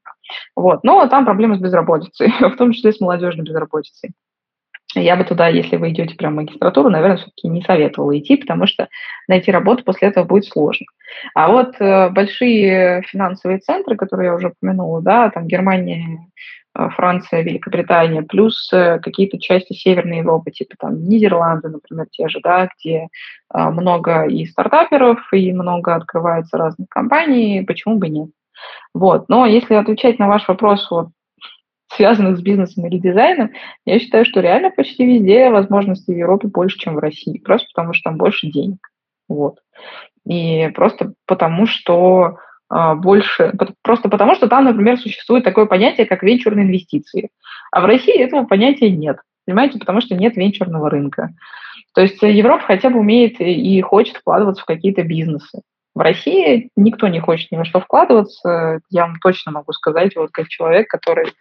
[0.56, 0.84] Вот.
[0.84, 4.12] Но там проблемы с безработицей, в том числе с молодежной безработицей.
[4.94, 8.68] Я бы туда, если вы идете прям в магистратуру, наверное, все-таки не советовала идти, потому
[8.68, 8.90] что
[9.30, 10.86] найти работу после этого будет сложно.
[11.34, 16.20] А вот э, большие финансовые центры, которые я уже упомянула, да, там Германия,
[16.74, 22.70] Франция, Великобритания, плюс э, какие-то части Северной Европы, типа там Нидерланды, например, те же, да,
[22.78, 23.08] где
[23.54, 28.30] э, много и стартаперов, и много открывается разных компаний, почему бы нет.
[28.94, 29.28] Вот.
[29.28, 31.10] Но если отвечать на ваш вопрос, вот,
[31.94, 33.52] связанных с бизнесом или дизайном,
[33.86, 37.94] я считаю, что реально почти везде возможности в Европе больше, чем в России, просто потому
[37.94, 38.80] что там больше денег.
[39.28, 39.60] Вот.
[40.26, 42.38] И просто потому, что
[42.96, 47.30] больше, просто потому что там, например, существует такое понятие, как венчурные инвестиции.
[47.72, 51.30] А в России этого понятия нет, понимаете, потому что нет венчурного рынка.
[51.94, 55.62] То есть Европа хотя бы умеет и хочет вкладываться в какие-то бизнесы.
[55.94, 60.32] В России никто не хочет ни во что вкладываться, я вам точно могу сказать, вот
[60.32, 61.34] как человек, который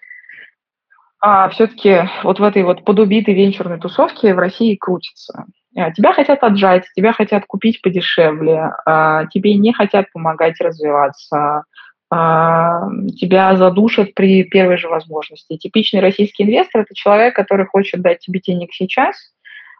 [1.20, 5.44] а, все-таки вот в этой вот подубитой венчурной тусовке в России крутится.
[5.80, 11.64] А, тебя хотят отжать, тебя хотят купить подешевле, а, тебе не хотят помогать развиваться,
[12.10, 12.82] а,
[13.18, 15.56] тебя задушат при первой же возможности.
[15.56, 19.16] Типичный российский инвестор– это человек, который хочет дать тебе денег сейчас,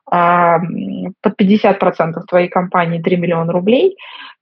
[0.07, 3.97] под 50% твоей компании 3 миллиона рублей,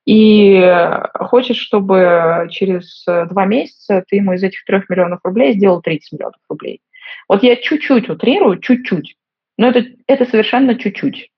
[0.07, 6.13] и хочет, чтобы через два месяца ты ему из этих 3 миллионов рублей сделал 30
[6.13, 6.81] миллионов рублей.
[7.29, 9.17] Вот я чуть-чуть утрирую, чуть-чуть,
[9.59, 11.29] но это, это совершенно чуть-чуть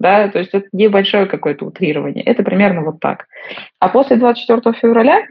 [0.00, 3.26] да, то есть это небольшое какое-то утрирование, это примерно вот так.
[3.78, 5.26] А после 24 февраля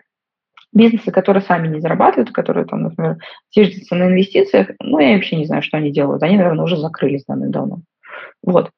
[0.71, 3.17] бизнесы, которые сами не зарабатывают, которые там, например,
[3.53, 7.25] зиждятся на инвестициях, ну, я вообще не знаю, что они делают, они, наверное, уже закрылись
[7.25, 7.79] давным-давно.
[8.43, 8.69] Вот.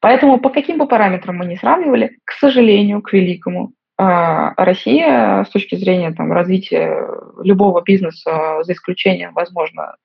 [0.00, 5.48] Поэтому по каким бы параметрам мы не сравнивали, к сожалению, к великому, а, Россия с
[5.48, 7.08] точки зрения там, развития
[7.42, 9.96] любого бизнеса, за исключением, возможно,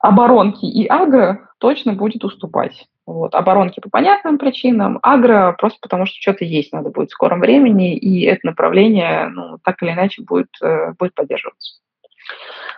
[0.00, 2.86] оборонки и агро, точно будет уступать.
[3.08, 3.34] Вот.
[3.34, 7.96] Оборонки по понятным причинам, агро просто потому, что что-то есть надо будет в скором времени,
[7.96, 11.80] и это направление ну, так или иначе будет, э, будет поддерживаться.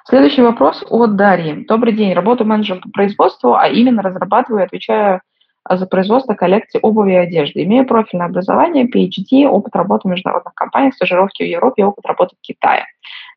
[0.05, 1.65] Следующий вопрос от Дарьи.
[1.65, 2.15] Добрый день.
[2.15, 5.21] Работаю менеджером по производству, а именно разрабатываю и отвечаю
[5.69, 7.63] за производство коллекции обуви и одежды.
[7.65, 12.41] Имею профильное образование, PhD, опыт работы в международных компаниях, стажировки в Европе опыт работы в
[12.41, 12.87] Китае.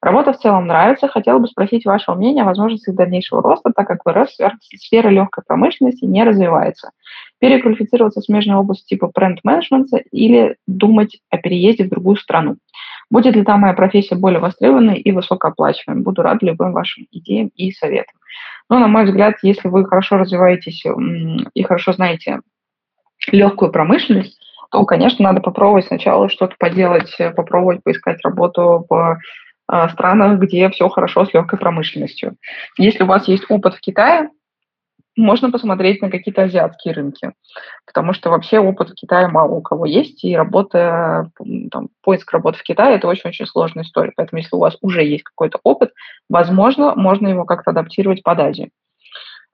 [0.02, 1.08] Работа в целом нравится.
[1.08, 4.30] Хотела бы спросить вашего мнения о возможностях дальнейшего роста, так как в РФ
[4.76, 6.92] сфера легкой промышленности не развивается.
[7.40, 12.58] Переквалифицироваться в смежной области типа бренд-менеджмента или думать о переезде в другую страну.
[13.10, 16.04] Будет ли там моя профессия более востребованной и высокооплачиваемой?
[16.04, 18.16] Буду рад любым вашим идеям и советам.
[18.70, 20.84] Но, на мой взгляд, если вы хорошо развиваетесь
[21.54, 22.40] и хорошо знаете
[23.32, 24.40] легкую промышленность,
[24.72, 29.20] то, конечно, надо попробовать сначала что-то поделать, попробовать поискать работу в
[29.72, 32.36] э, странах, где все хорошо с легкой промышленностью.
[32.78, 34.30] Если у вас есть опыт в Китае,
[35.16, 37.32] можно посмотреть на какие-то азиатские рынки,
[37.86, 41.30] потому что вообще опыт в Китае мало у кого есть, и работа,
[41.72, 44.14] там, поиск работы в Китае– это очень-очень сложная история.
[44.16, 45.92] Поэтому если у вас уже есть какой-то опыт,
[46.30, 48.70] возможно, можно его как-то адаптировать под Азию.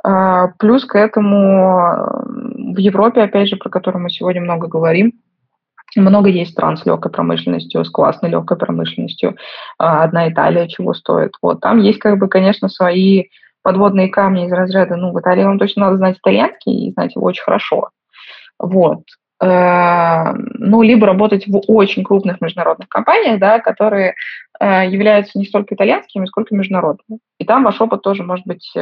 [0.03, 5.13] А, плюс к этому в Европе, опять же, про которую мы сегодня много говорим,
[5.95, 9.35] много есть стран с легкой промышленностью, с классной легкой промышленностью.
[9.77, 11.33] А, одна Италия чего стоит.
[11.41, 13.25] Вот там есть, как бы, конечно, свои
[13.61, 17.25] подводные камни из разряда, ну, в Италии вам точно надо знать итальянский и знать его
[17.25, 17.89] очень хорошо.
[18.57, 19.03] Вот.
[19.41, 24.15] Э, ну, либо работать в очень крупных международных компаниях, да, которые
[24.59, 27.19] э, являются не столько итальянскими, сколько международными.
[27.37, 28.81] И там ваш опыт тоже может быть э,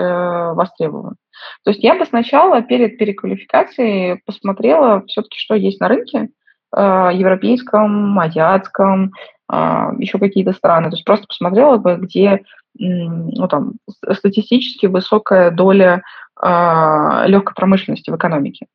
[0.53, 1.15] востребован.
[1.63, 6.29] То есть я бы сначала перед переквалификацией посмотрела все-таки, что есть на рынке,
[6.75, 9.13] европейском, азиатском,
[9.49, 10.89] еще какие-то страны.
[10.89, 12.41] То есть просто посмотрела бы, где
[12.79, 13.73] ну, там,
[14.13, 16.03] статистически высокая доля
[16.41, 18.67] э, легкой промышленности в экономике.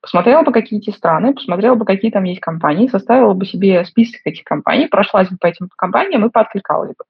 [0.00, 4.44] Посмотрела бы какие-то страны, посмотрела бы, какие там есть компании, составила бы себе список этих
[4.44, 7.04] компаний, прошлась бы по этим компаниям и пооткликалась бы.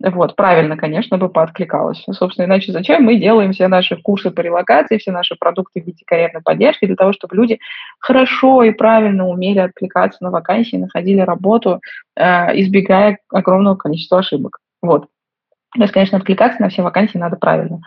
[0.00, 2.04] Вот, правильно, конечно, бы пооткликалась.
[2.12, 6.04] Собственно, иначе зачем мы делаем все наши курсы по релокации, все наши продукты в виде
[6.06, 7.58] карьерной поддержки для того, чтобы люди
[7.98, 11.80] хорошо и правильно умели откликаться на вакансии, находили работу,
[12.14, 14.58] э, избегая огромного количества ошибок.
[14.82, 15.08] Вот.
[15.74, 17.80] То есть, конечно, откликаться на все вакансии надо правильно.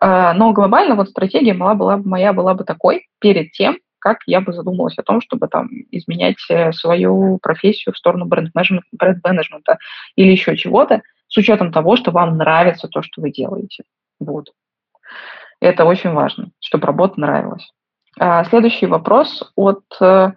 [0.00, 4.40] А, но глобально вот стратегия моя была, моя была бы такой перед тем, как я
[4.40, 9.78] бы задумалась о том, чтобы там изменять э, свою профессию в сторону бренд-менеджмента,
[10.16, 13.84] или еще чего-то, с учетом того, что вам нравится то, что вы делаете.
[14.20, 14.50] Вот.
[15.60, 17.70] Это очень важно, чтобы работа нравилась.
[18.18, 20.32] А, следующий вопрос от э,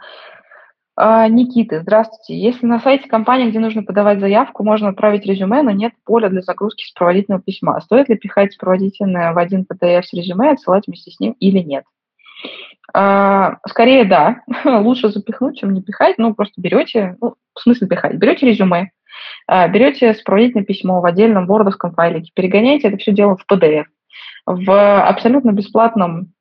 [0.97, 2.39] Никиты, здравствуйте.
[2.39, 6.41] Если на сайте компании, где нужно подавать заявку, можно отправить резюме, но нет поля для
[6.41, 11.12] загрузки сопроводительного письма, стоит ли пихать сопроводительное в один PDF с резюме и отсылать вместе
[11.12, 11.84] с ним или нет?
[12.93, 14.41] А, скорее, да.
[14.63, 16.17] Лучше запихнуть, чем не пихать.
[16.17, 18.91] Ну, просто берете, ну, в смысле пихать, берете резюме,
[19.47, 23.86] а, берете сопроводительное письмо в отдельном вордовском файлике, перегоняете это все дело в PDF.
[24.45, 26.31] В абсолютно бесплатном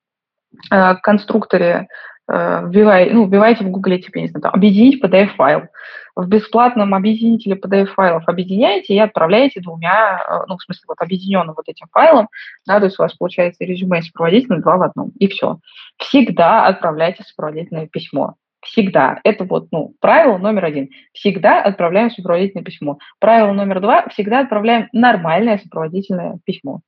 [0.71, 1.89] конструкторе
[2.29, 5.69] вбивай, ну, вбивайте в Гугле, типа, не знаю, там, объединить PDF-файл.
[6.17, 11.69] В бесплатном объединителе PDF-файлов объединяете и отправляете двумя, э, ну, в смысле, вот объединенным вот
[11.69, 12.29] этим файлом,
[12.67, 15.59] да, то есть у вас получается резюме сопроводительное два в одном, и все.
[15.99, 18.37] Всегда отправляйте сопроводительное письмо.
[18.63, 19.21] Всегда.
[19.25, 20.89] Это вот, ну, правило номер один.
[21.13, 22.99] Всегда отправляем сопроводительное письмо.
[23.19, 24.09] Правило номер два.
[24.09, 26.81] Всегда отправляем нормальное сопроводительное письмо.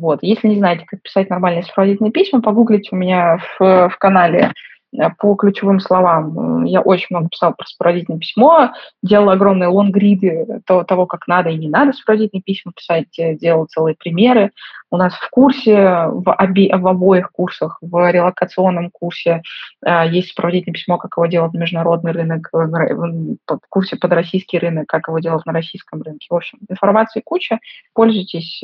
[0.00, 0.20] Вот.
[0.22, 4.52] Если не знаете, как писать нормальные сопроводительные письма, погуглите у меня в, в канале
[4.96, 6.64] э, по ключевым словам.
[6.64, 8.70] Я очень много писала про сопроводительное письмо,
[9.02, 13.94] делала огромные лонгриды того, как надо и не надо сопроводительные письма писать, э, делала целые
[13.94, 14.52] примеры.
[14.90, 15.76] У нас в курсе,
[16.08, 19.42] в, оби, в обоих курсах, в релокационном курсе
[19.84, 24.86] э, есть сопроводительное письмо, как его делать на международный рынок, в курсе под российский рынок,
[24.86, 26.26] как его делать на российском рынке.
[26.30, 27.58] В общем, информации куча,
[27.92, 28.62] пользуйтесь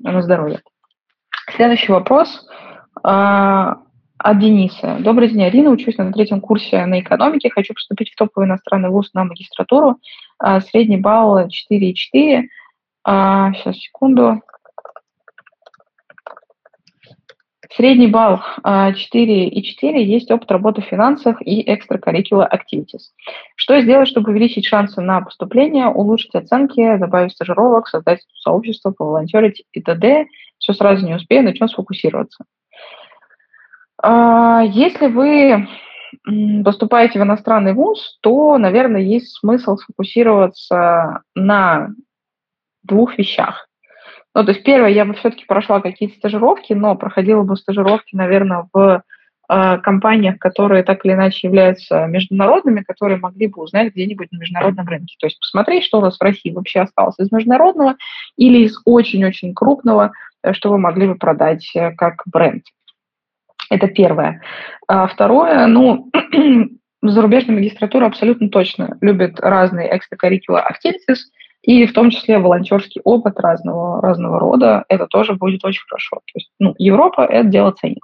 [0.00, 0.60] на здоровье.
[1.54, 2.46] Следующий вопрос
[3.02, 3.76] а,
[4.18, 4.96] от Дениса.
[5.00, 5.70] Добрый день, Арина.
[5.70, 7.50] Учусь на третьем курсе на экономике.
[7.50, 9.98] Хочу поступить в топовый иностранный вуз на магистратуру.
[10.38, 11.50] А, средний балл 4,4.
[11.50, 12.46] Сейчас,
[13.04, 14.42] а, секунду.
[17.76, 23.10] Средний балл 4,4, есть опыт работы в финансах и extracurricular activities.
[23.54, 29.82] Что сделать, чтобы увеличить шансы на поступление, улучшить оценки, добавить стажировок, создать сообщество, поволонтерить и
[29.82, 30.26] т.д.
[30.58, 32.46] Все сразу не успею, начнем сфокусироваться.
[34.02, 35.68] Если вы
[36.64, 41.90] поступаете в иностранный вуз, то, наверное, есть смысл сфокусироваться на
[42.82, 43.65] двух вещах.
[44.36, 48.68] Ну, то есть первое, я бы все-таки прошла какие-то стажировки, но проходила бы стажировки, наверное,
[48.70, 49.02] в
[49.48, 54.86] э, компаниях, которые так или иначе являются международными, которые могли бы узнать где-нибудь на международном
[54.88, 55.16] рынке.
[55.20, 57.96] То есть посмотреть, что у вас в России вообще осталось из международного
[58.36, 62.64] или из очень-очень крупного, э, что вы могли бы продать э, как бренд.
[63.70, 64.42] Это первое.
[64.86, 66.10] А второе, ну,
[67.02, 71.20] зарубежная магистратура абсолютно точно любит разные extracurricular activities–
[71.66, 76.18] и в том числе волонтерский опыт разного, разного рода, это тоже будет очень хорошо.
[76.24, 77.98] То есть, ну, Европа– это дело ценит.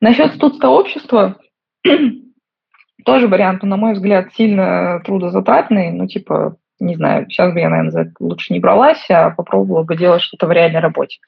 [0.00, 1.36] Насчет студ-сообщества
[3.06, 8.12] тоже вариант, на мой взгляд, сильно трудозатратный, ну, типа, не знаю, сейчас бы я, наверное,
[8.20, 11.20] лучше не бралась, а попробовала бы делать что-то в реальной работе.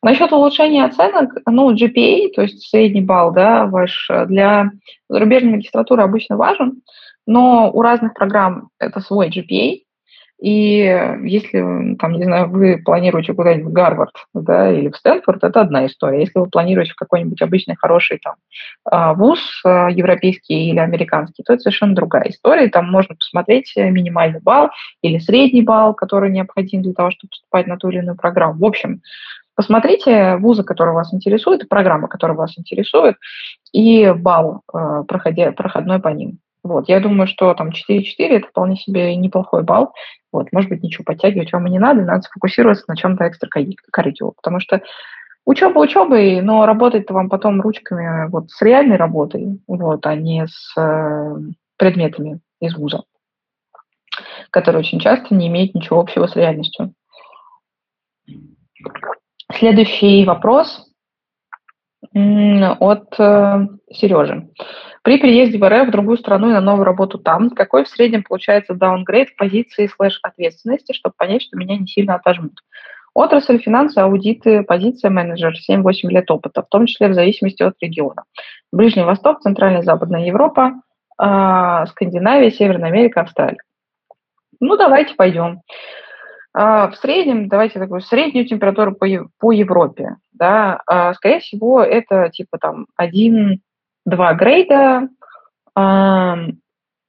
[0.00, 4.70] Насчет улучшения оценок, ну, GPA, то есть средний балл, да, ваш для
[5.08, 6.82] зарубежной магистратуры обычно важен,
[7.26, 9.84] но у разных программ это свой GPA,
[10.44, 15.60] и если, там, не знаю, вы планируете куда-нибудь в Гарвард да, или в Стэнфорд, это
[15.60, 16.20] одна история.
[16.20, 18.34] Если вы планируете в какой-нибудь обычный хороший там,
[18.84, 22.68] а, вуз а, европейский или американский, то это совершенно другая история.
[22.68, 24.70] Там можно посмотреть минимальный балл
[25.02, 28.58] или средний балл, который необходим для того, чтобы поступать на ту или иную программу.
[28.58, 29.02] В общем,
[29.54, 33.16] посмотрите вузы, которые вас интересуют, программы, которые вас интересуют,
[33.72, 36.40] и балл а, проходя, проходной по ним.
[36.64, 39.92] Вот, я думаю, что там 4-4 это вполне себе неплохой балл.
[40.32, 43.50] Вот, может быть, ничего подтягивать вам и не надо, надо сфокусироваться на чем-то экстра
[43.92, 44.80] кардио, потому что
[45.44, 50.74] учеба учебой, но работать-то вам потом ручками вот с реальной работой, вот, а не с
[50.78, 51.36] э,
[51.76, 53.02] предметами из вуза,
[54.50, 56.94] которые очень часто не имеют ничего общего с реальностью.
[59.52, 60.90] Следующий вопрос
[62.14, 64.48] от э, Сережи.
[65.04, 68.22] При переезде в РФ в другую страну и на новую работу там, какой в среднем
[68.22, 72.60] получается даунгрейд в позиции слэш ответственности, чтобы понять, что меня не сильно отожмут?
[73.12, 78.24] Отрасль, финансы, аудиты, позиция менеджер, 7-8 лет опыта, в том числе в зависимости от региона.
[78.72, 80.80] Ближний Восток, Центральная и Западная Европа,
[81.22, 83.58] э, Скандинавия, Северная Америка, Австралия.
[84.58, 85.60] Ну, давайте пойдем.
[86.54, 89.06] А, в среднем, давайте такую среднюю температуру по,
[89.38, 92.86] по Европе, да, а, скорее всего, это типа там
[94.04, 95.08] один-два грейда,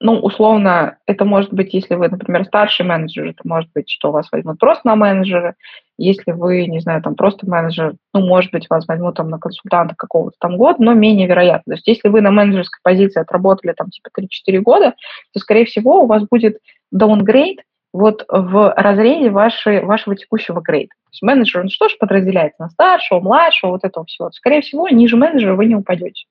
[0.02, 4.28] ну, условно, это может быть, если вы, например, старший менеджер, это может быть, что вас
[4.30, 5.56] возьмут просто на менеджера.
[5.98, 9.96] Если вы, не знаю, там просто менеджер, ну, может быть, вас возьмут там на консультанта
[9.98, 11.72] какого-то там года, но менее вероятно.
[11.72, 14.96] То есть если вы на менеджерской позиции отработали там типа 3-4 года,
[15.34, 16.58] то, скорее всего, у вас будет
[16.94, 17.60] downgrade–
[17.96, 20.90] вот в разрезе вашей, вашего текущего грейда.
[20.90, 24.32] То есть менеджер, он что же подразделяется на старшего, младшего, вот этого всего.
[24.32, 26.26] Скорее всего, ниже менеджера вы не упадете.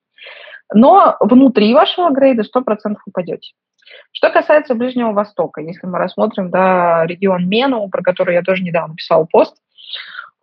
[0.72, 3.52] Но внутри вашего грейда 100% упадете.
[4.12, 8.94] Что касается Ближнего Востока, если мы рассмотрим да, регион Мену, про который я тоже недавно
[8.94, 9.56] писал пост,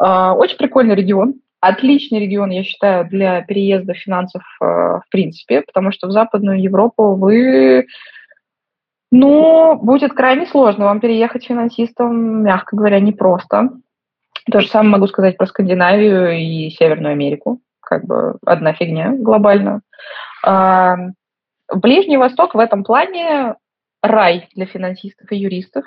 [0.02, 5.92] э, очень прикольный регион, отличный регион, я считаю, для переезда финансов э, в принципе, потому
[5.92, 7.88] что в Западную Европу вы
[9.12, 13.70] ну, будет крайне сложно вам переехать финансистом, мягко говоря, непросто.
[14.50, 17.60] То же самое могу сказать про Скандинавию и Северную Америку.
[17.92, 19.82] Как бы одна фигня глобально.
[20.46, 20.96] А,
[21.74, 23.56] Ближний Восток в этом плане
[24.02, 25.84] рай для финансистов и юристов,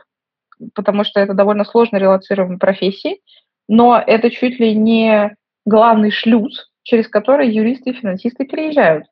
[0.74, 3.20] потому что это довольно сложно релацируемые профессии,
[3.68, 5.34] но это чуть ли не
[5.64, 9.07] главный шлюз, через который юристы и финансисты переезжают.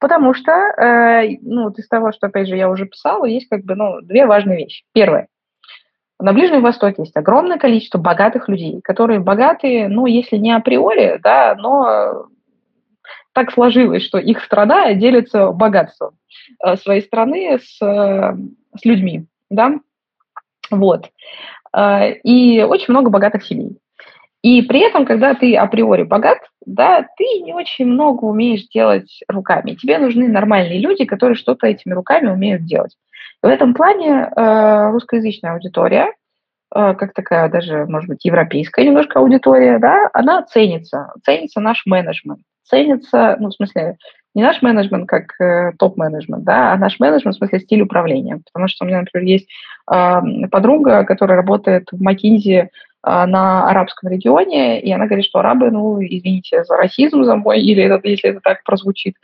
[0.00, 3.64] Потому что, э, ну, вот из того, что, опять же, я уже писала, есть как
[3.64, 4.82] бы, ну, две важные вещи.
[4.92, 5.28] Первое.
[6.24, 11.54] На Ближнем Востоке есть огромное количество богатых людей, которые богатые, ну, если не априори, да,
[11.54, 12.28] но
[13.34, 16.12] так сложилось, что их страна делится богатством
[16.64, 18.36] э, своей страны с, э,
[18.74, 19.74] с людьми, да,
[20.70, 21.10] вот.
[21.76, 23.76] Э, и очень много богатых семей.
[24.40, 29.74] И при этом, когда ты априори богат, да, ты не очень много умеешь делать руками.
[29.74, 32.96] Тебе нужны нормальные люди, которые что-то этими руками умеют делать.
[33.44, 36.06] В этом плане э, русскоязычная аудитория,
[36.74, 41.12] э, как такая даже, может быть, европейская немножко аудитория, да, она ценится.
[41.22, 42.40] Ценится наш менеджмент.
[42.62, 43.98] Ценится, ну, в смысле,
[44.34, 48.40] не наш менеджмент как э, топ-менеджмент, да, а наш менеджмент в смысле стиль управления.
[48.50, 49.46] Потому что у меня, например, есть
[49.92, 50.20] э,
[50.50, 52.68] подруга, которая работает в McKinsey
[53.02, 57.60] а, на арабском регионе, и она говорит, что арабы, ну, извините за расизм за мой,
[57.60, 59.16] или это, если это так прозвучит,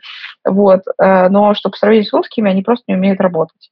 [0.45, 3.71] вот, э, но что по сравнению с русскими, они просто не умеют работать.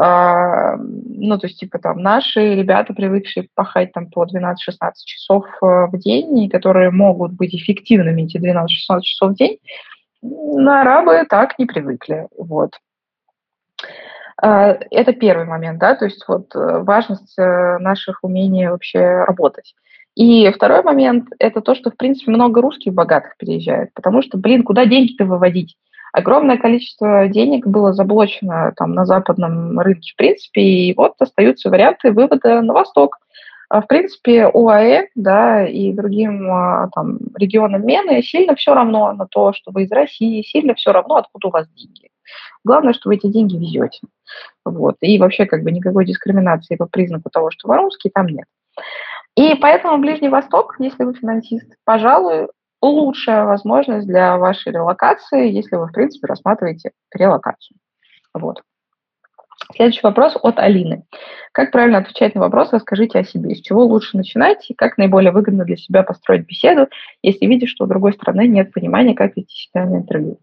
[0.00, 4.54] А, ну, то есть, типа, там, наши ребята, привыкшие пахать там по 12-16
[5.04, 9.58] часов э, в день, и которые могут быть эффективными эти 12-16 часов в день,
[10.22, 12.78] на арабы так не привыкли, вот.
[14.40, 19.74] А, это первый момент, да, то есть вот э, важность э, наших умений вообще работать.
[20.14, 24.62] И второй момент– это то, что, в принципе, много русских богатых переезжает, потому что, блин,
[24.62, 25.76] куда деньги-то выводить?
[26.12, 32.12] Огромное количество денег было заблочено там на западном рынке, в принципе, и вот остаются варианты
[32.12, 33.18] вывода на восток.
[33.70, 39.26] А, в принципе, ОАЭ, да, и другим а, там регионам Мены сильно все равно на
[39.26, 42.08] то, что вы из России, сильно все равно, откуда у вас деньги.
[42.64, 44.00] Главное, что вы эти деньги везете.
[44.64, 44.96] Вот.
[45.00, 48.46] И вообще как бы никакой дискриминации по признаку того, что вы русский, там нет.
[49.36, 52.48] И поэтому Ближний Восток, если вы финансист, пожалуй,
[52.80, 57.76] лучшая возможность для вашей релокации, если вы, в принципе, рассматриваете релокацию.
[58.34, 58.62] Вот.
[59.74, 61.04] Следующий вопрос от Алины.
[61.52, 63.54] Как правильно отвечать на вопрос, расскажите о себе.
[63.54, 66.88] С чего лучше начинать и как наиболее выгодно для себя построить беседу,
[67.22, 70.38] если видишь, что у другой стороны нет понимания, как вести себя на интервью.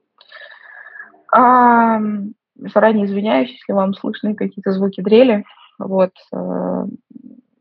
[1.33, 1.99] А,
[2.55, 5.45] заранее извиняюсь, если вам слышны какие-то звуки дрели.
[5.79, 6.11] Вот.
[6.33, 6.85] Э,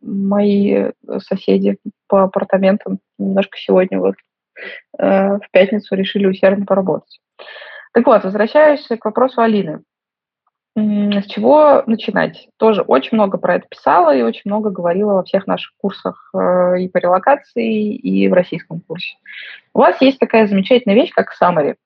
[0.03, 4.15] мои соседи по апартаментам немножко сегодня вот
[4.99, 7.21] э, в пятницу решили усердно поработать.
[7.93, 9.83] Так вот, возвращаюсь к вопросу Алины.
[10.77, 12.49] С чего начинать?
[12.59, 16.81] Тоже очень много про это писала и очень много говорила во всех наших курсах э,
[16.81, 19.17] и по релокации, и в российском курсе.
[19.73, 21.77] У вас есть такая замечательная вещь, как summary.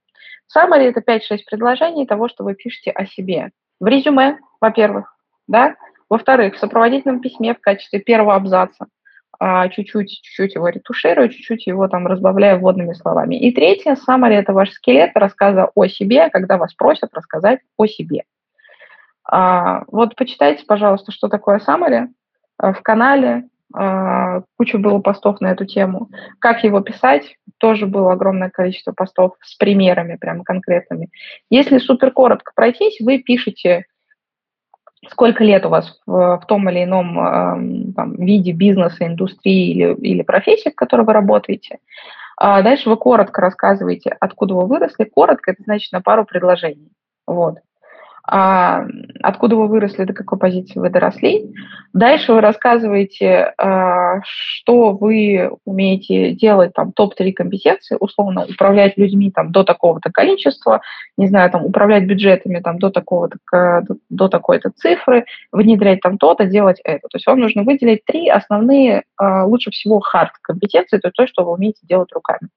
[0.57, 3.51] Summary– это 5-6 предложений того, что вы пишете о себе.
[3.79, 5.15] В резюме, во-первых,
[5.47, 5.77] да?
[6.09, 8.87] Во-вторых, в сопроводительном письме в качестве первого абзаца
[9.41, 13.37] чуть-чуть, чуть-чуть его ретуширую, чуть-чуть его там разбавляю вводными словами.
[13.37, 18.25] И третье, summary– это ваш скелет рассказа о себе, когда вас просят рассказать о себе.
[19.31, 22.09] А, вот почитайте, пожалуйста, что такое summary
[22.57, 26.09] а, в канале, а, куча было постов на эту тему.
[26.39, 31.11] Как его писать, тоже было огромное количество постов с примерами прямо конкретными.
[31.51, 33.85] Если супер коротко пройтись, вы пишете,
[35.11, 39.95] сколько лет у вас в, в том или ином э, там, виде бизнеса, индустрии или,
[39.95, 41.79] или профессии, в которой вы работаете.
[42.37, 45.05] А дальше вы коротко рассказываете, откуда вы выросли.
[45.05, 46.91] Коротко– это значит на пару предложений.
[47.27, 47.59] Вот
[48.31, 48.85] а,
[49.23, 51.51] откуда вы выросли, до какой позиции вы доросли.
[51.95, 59.51] Дальше вы рассказываете, а, что вы умеете делать, там, топ-3 компетенции, условно, управлять людьми там,
[59.51, 60.83] до такого-то количества,
[61.17, 63.39] не знаю, там, управлять бюджетами там, до, такого-то,
[64.11, 67.09] до, такой-то цифры, внедрять там то-то, делать это.
[67.09, 71.45] То есть вам нужно выделить три основные, а, лучше всего, хард-компетенции, то есть то, что
[71.45, 72.51] вы умеете делать руками.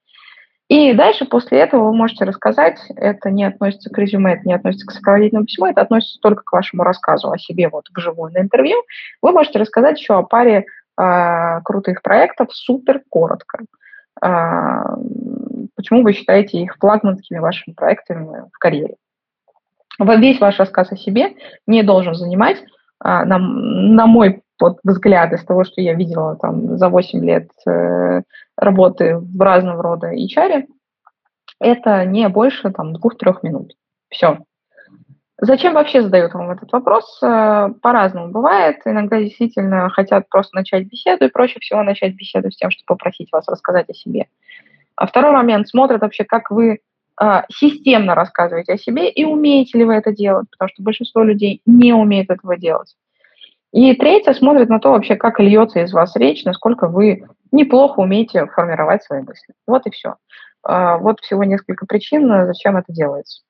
[0.68, 4.86] И дальше после этого вы можете рассказать, это не относится к резюме, это не относится
[4.86, 8.76] к сопроводительному письму, это относится только к вашему рассказу о себе вот вживую на интервью.
[9.20, 10.64] Вы можете рассказать еще о паре
[10.98, 13.64] э, крутых проектов супер коротко.
[14.24, 14.82] Э,
[15.76, 18.94] почему вы считаете их флагманскими вашими проектами в карьере?
[19.98, 21.34] Весь ваш рассказ о себе
[21.66, 22.64] не должен занимать, э,
[23.02, 28.22] на, на мой вот взгляд из того, что я видела там за 8 лет э,
[28.56, 30.66] работы в разного рода HR,
[31.60, 33.74] это не больше там двух-трех минут.
[34.10, 34.38] Все.
[35.40, 37.18] Зачем вообще задают вам этот вопрос?
[37.22, 38.76] Э, по-разному бывает.
[38.84, 43.32] Иногда действительно хотят просто начать беседу, и проще всего начать беседу с тем, чтобы попросить
[43.32, 44.28] вас рассказать о себе.
[44.94, 46.78] А второй момент, смотрят вообще, как вы
[47.20, 51.60] э, системно рассказываете о себе и умеете ли вы это делать, потому что большинство людей
[51.66, 52.94] не умеет этого делать.
[53.72, 58.46] И третье, смотрит на то вообще, как льется из вас речь, насколько вы неплохо умеете
[58.46, 59.54] формировать свои мысли.
[59.66, 60.16] Вот и все.
[60.62, 63.42] А, вот всего несколько причин, зачем это делается.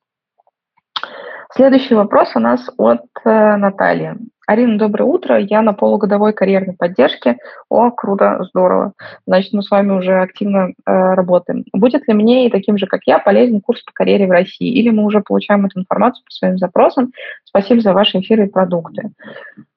[1.55, 4.17] Следующий вопрос у нас от э, Натальи.
[4.47, 5.39] Арина, доброе утро.
[5.39, 7.37] Я на полугодовой карьерной поддержке.
[7.69, 8.95] О, круто, здорово.
[9.27, 11.65] Значит, мы с вами уже активно э, работаем.
[11.75, 14.73] Будет ли мне и таким же, как я, полезен курс по карьере в России?
[14.73, 17.13] Или мы уже получаем эту информацию по своим запросам?
[17.45, 19.11] Спасибо за ваши эфиры и продукты.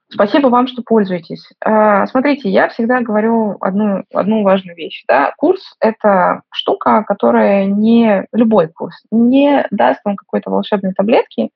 [0.10, 1.50] Спасибо вам, что пользуетесь.
[1.64, 5.04] А, смотрите, я всегда говорю одну, одну важную вещь.
[5.08, 5.34] Да?
[5.38, 11.50] Курс– это штука, которая не, любой курс, не даст вам какой-то волшебной таблетки,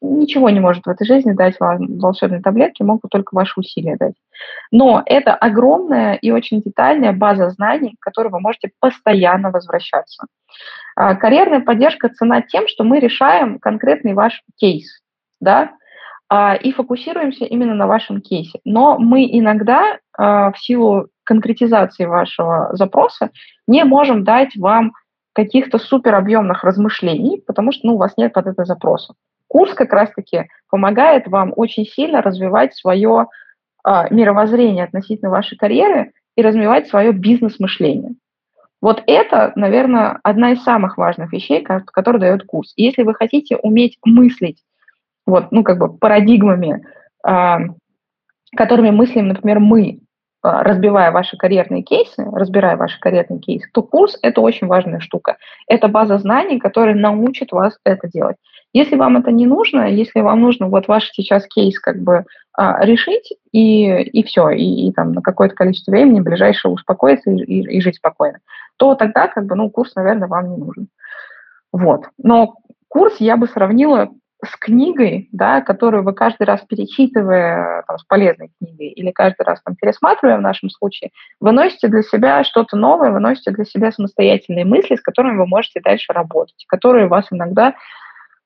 [0.00, 4.14] ничего не может в этой жизни дать вам волшебные таблетки, могут только ваши усилия дать.
[4.70, 10.24] Но это огромная и очень детальная база знаний, к которой вы можете постоянно возвращаться.
[10.96, 15.00] А, карьерная поддержка цена тем, что мы решаем конкретный ваш кейс.
[15.40, 15.72] Да?
[16.32, 18.60] А, и фокусируемся именно на вашем кейсе.
[18.64, 23.30] Но мы иногда а, в силу конкретизации вашего запроса
[23.66, 24.92] не можем дать вам
[25.32, 29.14] каких-то супер объемных размышлений, потому что ну, у вас нет под это запроса.
[29.48, 33.26] Курс как раз-таки помогает вам очень сильно развивать свое
[33.82, 38.14] а, мировоззрение относительно вашей карьеры и развивать свое бизнес-мышление.
[38.80, 42.72] Вот это, наверное, одна из самых важных вещей, которые дает курс.
[42.76, 44.62] И если вы хотите уметь мыслить
[45.26, 46.84] вот, ну, как бы парадигмами,
[47.26, 47.56] э,
[48.56, 50.00] которыми мыслим, например, мы,
[50.42, 55.36] а, разбивая ваши карьерные кейсы, разбирая ваши карьерные кейсы, то курс– это очень важная штука.
[55.68, 58.36] Это база знаний, которая научит вас это делать.
[58.72, 62.82] Если вам это не нужно, если вам нужно вот ваш сейчас кейс как бы а,
[62.84, 67.76] решить и, и все, и, и там на какое-то количество времени ближайшее успокоиться и, и,
[67.76, 68.38] и жить спокойно,
[68.78, 70.88] то тогда как бы, ну, курс, наверное, вам не нужен.
[71.70, 72.04] Вот.
[72.16, 72.54] Но
[72.88, 74.10] курс я бы сравнила
[74.44, 79.60] с книгой, да, которую вы каждый раз перечитывая, там, с полезной книгой или каждый раз
[79.62, 81.10] там, пересматривая в нашем случае,
[81.40, 86.12] выносите для себя что-то новое, выносите для себя самостоятельные мысли, с которыми вы можете дальше
[86.12, 87.74] работать, которые вас иногда э,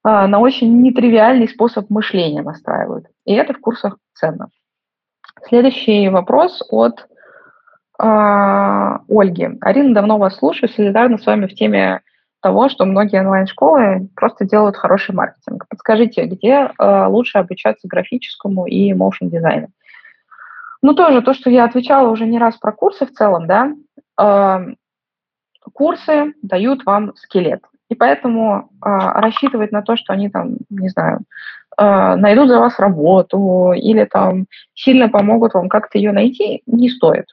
[0.04, 3.06] на очень нетривиальный способ мышления настраивают.
[3.24, 4.48] И это в курсах ценно.
[5.46, 7.06] Следующий вопрос от
[8.00, 8.04] э,
[9.08, 9.48] Ольги.
[9.60, 12.00] Арина, давно вас слушаю, солидарна с вами в теме
[12.44, 15.64] того, что многие онлайн-школы просто делают хороший маркетинг.
[15.70, 19.68] Подскажите, где э, лучше обучаться графическому и моушен дизайну?
[20.82, 23.72] Ну, тоже то, что я отвечала уже не раз про курсы в целом, да,
[24.20, 24.74] э,
[25.72, 27.62] курсы дают вам скелет.
[27.88, 31.20] И поэтому э, рассчитывать на то, что они там, не знаю,
[31.78, 37.28] э, найдут за вас работу или там сильно помогут вам как-то ее найти, не стоит.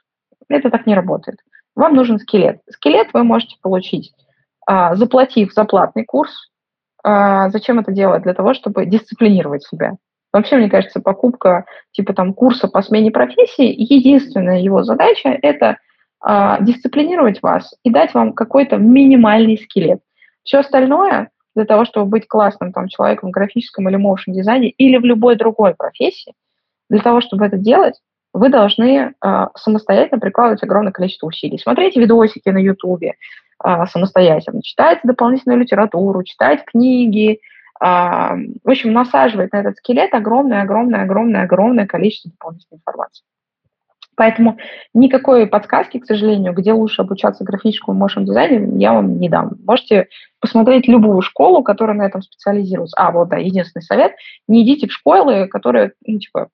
[0.48, 1.38] Это так не работает.
[1.76, 2.62] Вам нужен скелет.
[2.70, 4.14] Скелет вы можете получить,
[4.68, 6.32] заплатив за платный курс.
[7.04, 8.22] Э, зачем это делать?
[8.22, 9.96] Для того, чтобы дисциплинировать себя.
[10.32, 15.76] Вообще, мне кажется, покупка типа там курса по смене профессии, единственная его задача– это
[16.20, 20.00] а, дисциплинировать вас и дать вам какой-то минимальный скелет.
[20.44, 24.96] Все остальное для того, чтобы быть классным там, человеком в графическом или моушен дизайне или
[24.96, 26.32] в любой другой профессии,
[26.88, 28.00] для того, чтобы это делать,
[28.32, 31.58] вы должны э, самостоятельно прикладывать огромное количество усилий.
[31.58, 33.12] Смотрите видосики на э,
[33.86, 37.40] самостоятельно, читайте дополнительную литературу, читайте книги,
[37.80, 43.24] э, в общем, насаживать на этот скелет огромное-огромное-огромное-огромное количество дополнительной информации.
[44.14, 44.58] Поэтому
[44.92, 49.52] никакой подсказки, к сожалению, где лучше обучаться графическому motion дизайну, я вам не дам.
[49.64, 50.08] Можете
[50.38, 52.96] посмотреть любую школу, которая на этом специализируется.
[52.98, 54.12] А, вот, да, единственный совет.
[54.48, 56.48] Не идите в школы, которые, ну, типа,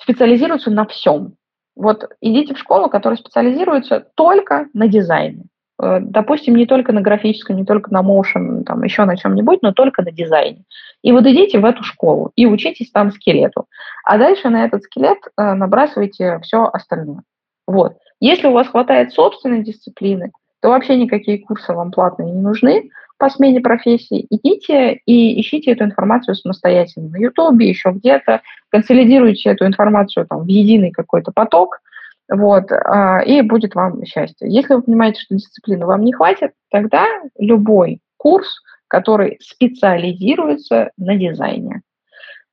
[0.00, 1.34] специализируются на всем.
[1.74, 5.44] Вот идите в школу, которая специализируется только на дизайне.
[5.80, 9.72] Э, допустим, не только на графическом, не только на motion, там еще на чем-нибудь, но
[9.72, 10.64] только на дизайне.
[11.02, 13.66] И вот идите в эту школу и учитесь там скелету.
[14.04, 17.22] А дальше на этот скелет э, набрасывайте все остальное.
[17.66, 17.96] Вот.
[18.20, 23.28] Если у вас хватает собственной дисциплины, то вообще никакие курсы вам платные не нужны по
[23.28, 24.26] смене профессии.
[24.30, 30.46] Идите и ищите эту информацию самостоятельно на YouTube, еще где-то, консолидируйте эту информацию там, в
[30.46, 31.80] единый какой-то поток–
[32.28, 34.50] вот, а, и будет вам счастье.
[34.50, 37.06] Если вы понимаете, что дисциплины вам не хватит, тогда
[37.38, 41.82] любой курс, который специализируется на дизайне.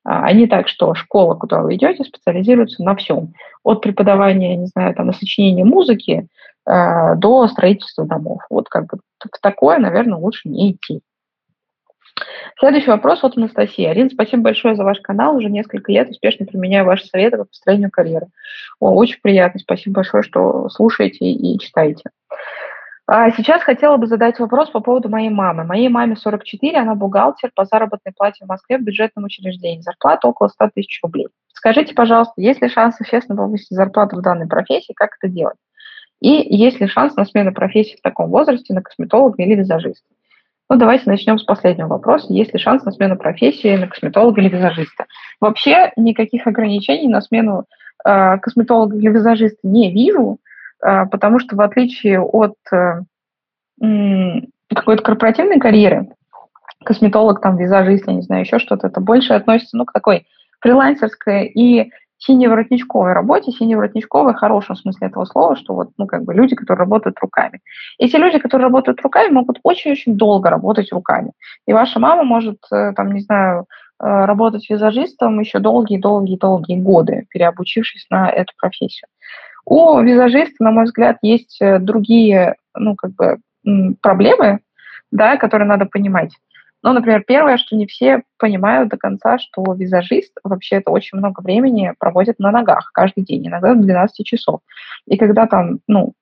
[0.03, 3.33] А, а не так, что школа, куда вы идете, специализируется на всем.
[3.63, 6.27] От преподавания, не знаю, там, на сочинение музыки
[6.67, 8.41] э, до строительства домов.
[8.49, 11.01] Вот как бы в такое, наверное, лучше не идти.
[12.59, 13.85] Следующий вопрос от Анастасии.
[13.85, 15.35] Арина, спасибо большое за ваш канал.
[15.35, 18.27] Уже несколько лет успешно применяю ваши советы по построению карьеры.
[18.79, 19.59] О, очень приятно.
[19.59, 22.03] Спасибо большое, что слушаете и читаете.
[23.05, 25.65] А сейчас хотела бы задать вопрос по поводу моей мамы.
[25.65, 29.81] Моей маме 44, она бухгалтер по заработной плате в Москве в бюджетном учреждении.
[29.81, 31.27] Зарплата около 100 тысяч рублей.
[31.53, 35.57] Скажите, пожалуйста, есть ли шанс честно повысить зарплату в данной профессии, как это делать?
[36.21, 40.07] И есть ли шанс на смену профессии в таком возрасте на косметолога или визажиста?
[40.73, 42.33] Ну, давайте начнем с последнего вопроса.
[42.33, 45.05] Есть ли шанс на смену профессии на косметолога или визажиста?
[45.39, 47.65] Вообще никаких ограничений на смену
[48.03, 50.39] э, косметолога или визажиста не вижу,
[50.83, 53.01] э, потому что в отличие от э,
[54.67, 56.07] какой-то корпоративной карьеры,
[56.83, 60.25] косметолог, там, визажист, я не знаю, еще что-то, это больше относится, ну, к такой
[60.59, 61.91] фрилансерской и
[62.25, 66.85] синеворотничковой работе, синеворотничковой в хорошем смысле этого слова, что вот, ну, как бы люди, которые
[66.85, 67.59] работают руками.
[67.97, 71.31] Эти люди, которые работают руками, могут очень-очень долго работать руками.
[71.67, 73.65] И ваша мама может, э, там, не знаю,
[73.99, 79.07] э, работать визажистом еще долгие-долгие-долгие годы, переобучившись на эту профессию.
[79.65, 83.37] У визажиста, на мой взгляд, есть э, другие, ну, как бы,
[84.01, 84.59] проблемы,
[85.11, 86.31] да, которые надо понимать.
[86.83, 91.39] Ну, например, первое, что не все понимают до конца, что визажист вообще это очень много
[91.39, 94.59] времени проводит на ногах каждый день, иногда 12 часов.
[95.07, 96.13] И когда там, ну,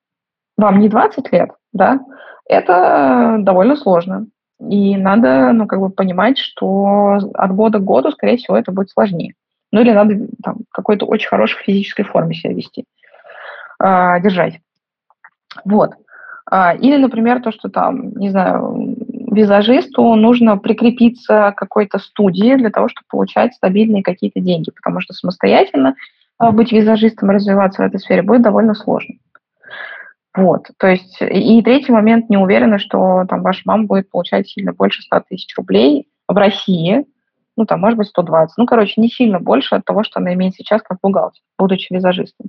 [0.58, 2.00] вам не 20 лет, да,
[2.46, 4.28] это довольно сложно.
[4.60, 8.92] И надо, ну, как бы понимать, что от года к году, скорее всего, это будет
[8.92, 9.34] сложнее.
[9.72, 12.86] Ну, или надо там какой-то очень хорошей физической форме себя вести,
[13.84, 14.60] э, держать.
[15.66, 15.94] Вот.
[16.46, 18.96] А, или, например, то, что там, не знаю,
[19.32, 25.14] визажисту нужно прикрепиться к какой-то студии для того, чтобы получать стабильные какие-то деньги, потому что
[25.14, 25.96] самостоятельно
[26.38, 29.16] а, быть визажистом развиваться в этой сфере будет довольно сложно.
[30.36, 34.72] Вот, то есть, и третий момент, не уверена, что там ваша мама будет получать сильно
[34.72, 37.06] больше 100 тысяч рублей в России,
[37.58, 38.58] ну, там, может быть, 120.
[38.58, 42.48] Ну, короче, не сильно больше от того, что она имеет сейчас как бухгалтер, будучи визажистом.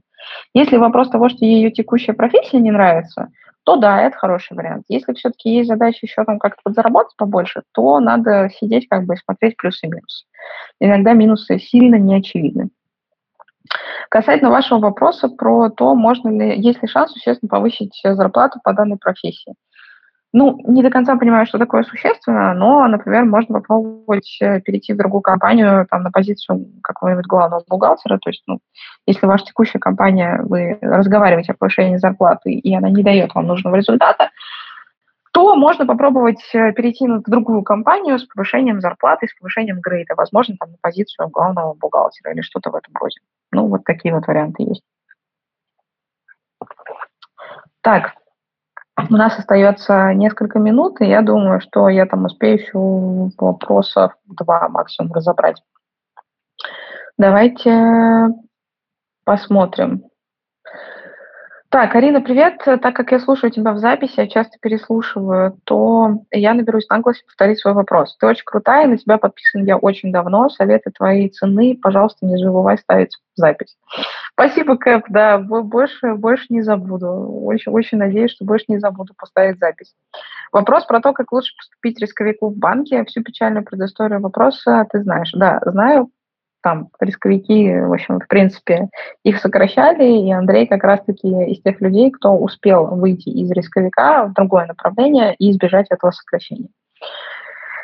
[0.54, 3.28] Если вопрос того, что ей ее текущая профессия не нравится–
[3.64, 4.84] то да, это хороший вариант.
[4.88, 9.18] Если все-таки есть задача еще там как-то подзаработать побольше, то надо сидеть как бы и
[9.18, 10.24] смотреть плюсы и минусы.
[10.80, 12.70] Иногда минусы сильно не очевидны.
[14.08, 18.98] Касательно вашего вопроса про то, можно ли, есть ли шанс существенно повысить зарплату по данной
[18.98, 19.54] профессии.
[20.34, 24.96] Ну, не до конца понимаю, что такое существенно, но, например, можно попробовать э, перейти в
[24.96, 28.18] другую компанию там, на позицию какого-нибудь главного бухгалтера.
[28.18, 28.60] То есть, ну,
[29.06, 33.76] если ваша текущая компания, вы разговариваете о повышении зарплаты, и она не дает вам нужного
[33.76, 34.30] результата,
[35.32, 40.56] то можно попробовать э, перейти на другую компанию с повышением зарплаты, с повышением грейда, возможно,
[40.58, 43.20] там на позицию главного бухгалтера или что-то в этом роде.
[43.50, 44.82] Ну, вот такие вот варианты есть.
[47.82, 48.14] Так,
[48.96, 54.68] у нас остается несколько минут, и я думаю, что я там успею еще вопросов два
[54.68, 55.62] максимум разобрать.
[57.16, 58.28] Давайте
[59.24, 60.04] посмотрим.
[61.72, 62.58] Так, Арина, привет.
[62.66, 67.60] Так как я слушаю тебя в записи, я часто переслушиваю, то я наберусь наглости повторить
[67.60, 68.14] свой вопрос.
[68.18, 70.50] Ты очень крутая, на тебя подписан я очень давно.
[70.50, 73.78] Советы твои цены, пожалуйста, не забывай ставить в запись.
[74.34, 77.08] Спасибо, Кэп, да, больше, больше не забуду.
[77.42, 79.94] Очень, очень надеюсь, что больше не забуду поставить запись.
[80.52, 83.02] Вопрос про то, как лучше поступить рисковику в банке.
[83.06, 85.32] Всю печальную предысторию вопроса ты знаешь.
[85.32, 86.10] Да, знаю,
[86.62, 88.88] там рисковики, в общем, в принципе,
[89.24, 94.32] их сокращали, и Андрей как раз-таки из тех людей, кто успел выйти из рисковика в
[94.32, 96.68] другое направление и избежать этого сокращения.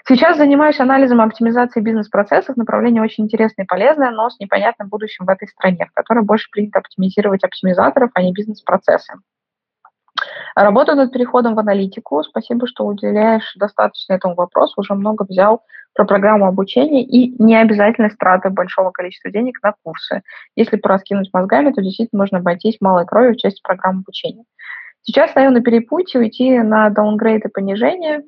[0.09, 2.57] Сейчас занимаюсь анализом оптимизации бизнес-процессов.
[2.57, 6.49] Направление очень интересное и полезное, но с непонятным будущим в этой стране, в которой больше
[6.51, 9.13] принято оптимизировать оптимизаторов, а не бизнес-процессы.
[10.61, 12.25] Работаю над переходом в аналитику.
[12.25, 14.75] Спасибо, что уделяешь достаточно этому вопросу.
[14.81, 15.63] Уже много взял
[15.95, 20.23] про программу обучения и не обязательно траты большого количества денег на курсы.
[20.57, 24.43] Если пораскинуть мозгами, то действительно можно обойтись малой кровью в части программы обучения.
[25.03, 28.25] Сейчас стою на перепутье, уйти на downgrade и понижение,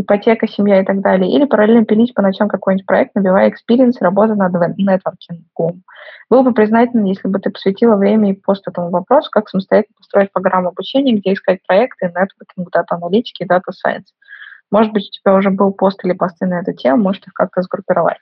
[0.00, 4.34] ипотека, семья и так далее, или параллельно пилить по ночам какой-нибудь проект, набивая experience, работа
[4.34, 5.82] над нетворкингом.
[6.28, 10.32] Был бы признателен, если бы ты посвятила время и пост этому вопросу, как самостоятельно построить
[10.32, 14.12] программу обучения, где искать проекты, нетворкинг, data-аналитики и data science.
[14.70, 17.62] Может быть, у тебя уже был пост или посты на эту тему, может их как-то
[17.62, 18.18] сгруппировать.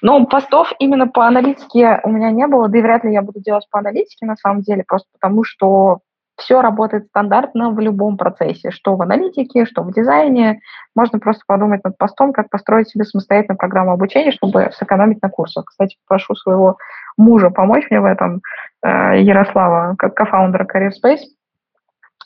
[0.00, 3.40] Но постов именно по аналитике у меня не было, да и вряд ли я буду
[3.40, 6.00] делать по аналитике на самом деле, просто потому что
[6.40, 10.60] все работает стандартно в любом процессе, что в аналитике, что в дизайне.
[10.96, 15.66] Можно просто подумать над постом, как построить себе самостоятельно программу обучения, чтобы сэкономить на курсах.
[15.66, 16.78] Кстати, прошу своего
[17.16, 18.40] мужа помочь мне в этом,
[18.82, 21.20] э, Ярослава, как кофаундера Career Space.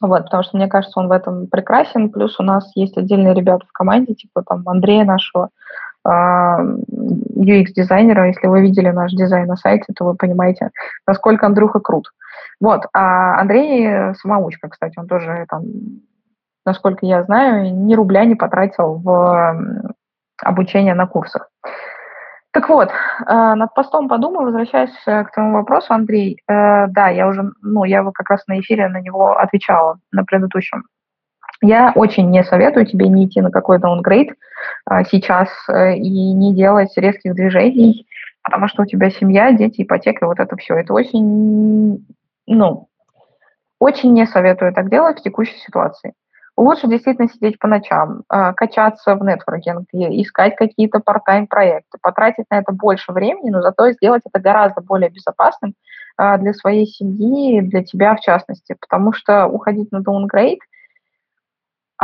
[0.00, 2.10] Вот, потому что мне кажется, он в этом прекрасен.
[2.10, 5.50] Плюс у нас есть отдельные ребята в команде, типа там Андрея нашего,
[6.06, 8.26] UX-дизайнера.
[8.26, 10.70] Если вы видели наш дизайн на сайте, то вы понимаете,
[11.06, 12.08] насколько Андрюха крут.
[12.60, 12.82] Вот.
[12.92, 15.62] А Андрей самоучка, кстати, он тоже там,
[16.66, 19.56] насколько я знаю, ни рубля не потратил в
[20.42, 21.48] обучение на курсах.
[22.54, 27.26] Так вот, э, над постом подумай, возвращаясь э, к твоему вопросу, Андрей, э, да, я
[27.26, 30.84] уже, ну, я как раз на эфире на него отвечала, на предыдущем.
[31.66, 34.34] Я очень не советую тебе не идти на какой-то даунгрейд
[35.10, 38.06] сейчас и не делать резких движений,
[38.42, 40.74] потому что у тебя семья, дети, ипотека, вот это все.
[40.74, 42.06] Это очень,
[42.46, 42.88] ну,
[43.78, 46.12] очень не советую так делать в текущей ситуации.
[46.56, 52.58] Лучше действительно сидеть по ночам, а, качаться в нетворкинг, искать какие-то part-time проекты, потратить на
[52.58, 55.74] это больше времени, но зато сделать это гораздо более безопасным
[56.16, 60.60] а, для своей семьи, для тебя в частности, потому что уходить на downgrade,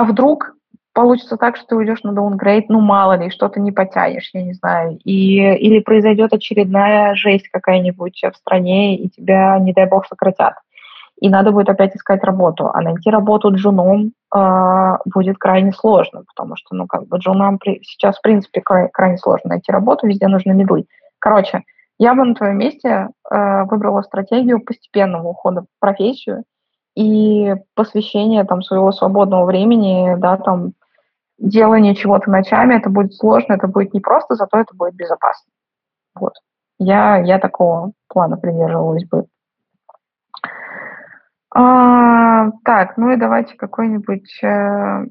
[0.00, 0.54] а вдруг
[0.94, 4.54] получится так, что ты уйдешь на downgrade, ну мало ли, что-то не потянешь, я не
[4.54, 10.54] знаю, и, или произойдет очередная жесть какая-нибудь в стране, и тебя, не дай бог, сократят
[11.20, 12.70] и надо будет опять искать работу.
[12.72, 17.82] А найти работу джуном э, будет крайне сложно, потому что, ну, как бы джунам при,
[17.82, 20.86] сейчас, в принципе, край, крайне сложно найти работу, везде нужны медлы.
[21.18, 21.64] Короче,
[21.98, 26.44] я бы на твоем месте э, выбрала стратегию постепенного ухода в профессию
[26.94, 30.72] и посвящения там своего свободного времени, да, там,
[31.38, 35.50] делание чего-то ночами, это будет сложно, это будет непросто, зато это будет безопасно.
[36.14, 36.34] Вот.
[36.78, 39.26] Я, я такого плана придерживалась бы.
[41.52, 45.06] А, так, ну и давайте какой-нибудь э,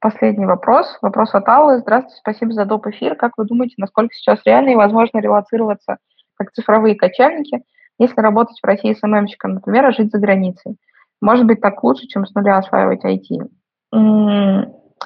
[0.00, 0.98] последний вопрос.
[1.00, 1.78] Вопрос от Аллы.
[1.78, 2.86] Здравствуйте, спасибо за доп.
[2.88, 3.14] эфир.
[3.14, 5.98] Как вы думаете, насколько сейчас реально и возможно релацироваться
[6.34, 7.62] как цифровые кочевники,
[7.98, 10.76] если работать в России с ММщиком, например, а жить за границей?
[11.20, 13.48] Может быть, так лучше, чем с нуля осваивать IT?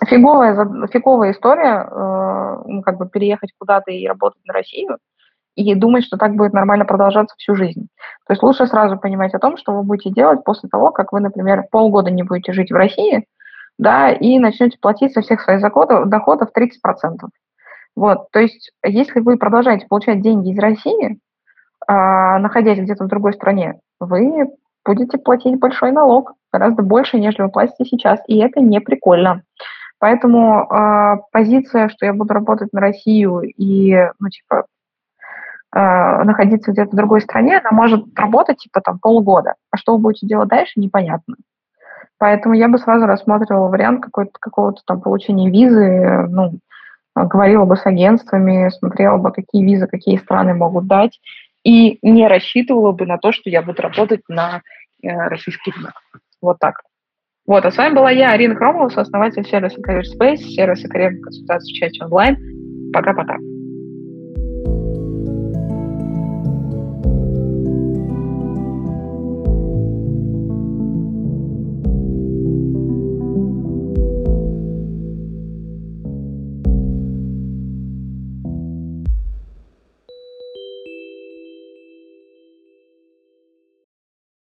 [0.07, 4.99] Фиговая, фиговая история, э, ну, как бы переехать куда-то и работать на Россию–
[5.57, 7.89] и думать, что так будет нормально продолжаться всю жизнь.
[8.27, 11.21] То есть лучше сразу понимать о том, что вы будете делать после того, как вы,
[11.21, 13.25] например, полгода не будете жить в России,
[13.79, 16.71] да, и начнете платить со всех своих доходов, доходов 30%.
[17.97, 21.19] Вот, то есть если вы продолжаете получать деньги из России,
[21.87, 24.49] а, находясь где-то в другой стране, вы
[24.85, 29.43] будете платить большой налог, гораздо больше, нежели вы платите сейчас, и это не прикольно.
[29.99, 34.66] Поэтому э, позиция, что я буду работать на Россию и, ну, типа,
[35.76, 39.55] Э, находиться где-то в другой стране, она может работать типа там полгода.
[39.72, 41.35] А что вы будете делать дальше, непонятно.
[42.16, 44.05] Поэтому я бы сразу рассматривала вариант
[44.41, 46.61] какого-то там получения визы, ну,
[47.16, 51.18] говорила бы с агентствами, смотрела бы, какие визы, какие страны могут дать,
[51.65, 54.62] и не рассчитывала бы на то, что я буду работать на
[55.03, 55.95] э, российский рынок.
[56.41, 56.83] Вот так.
[57.47, 61.73] Вот, а с вами была я, Арина Хромова, сооснователь сервиса Career Space, сервиса карьерной консультации
[61.73, 62.37] в чате онлайн.
[62.93, 63.37] Пока-пока.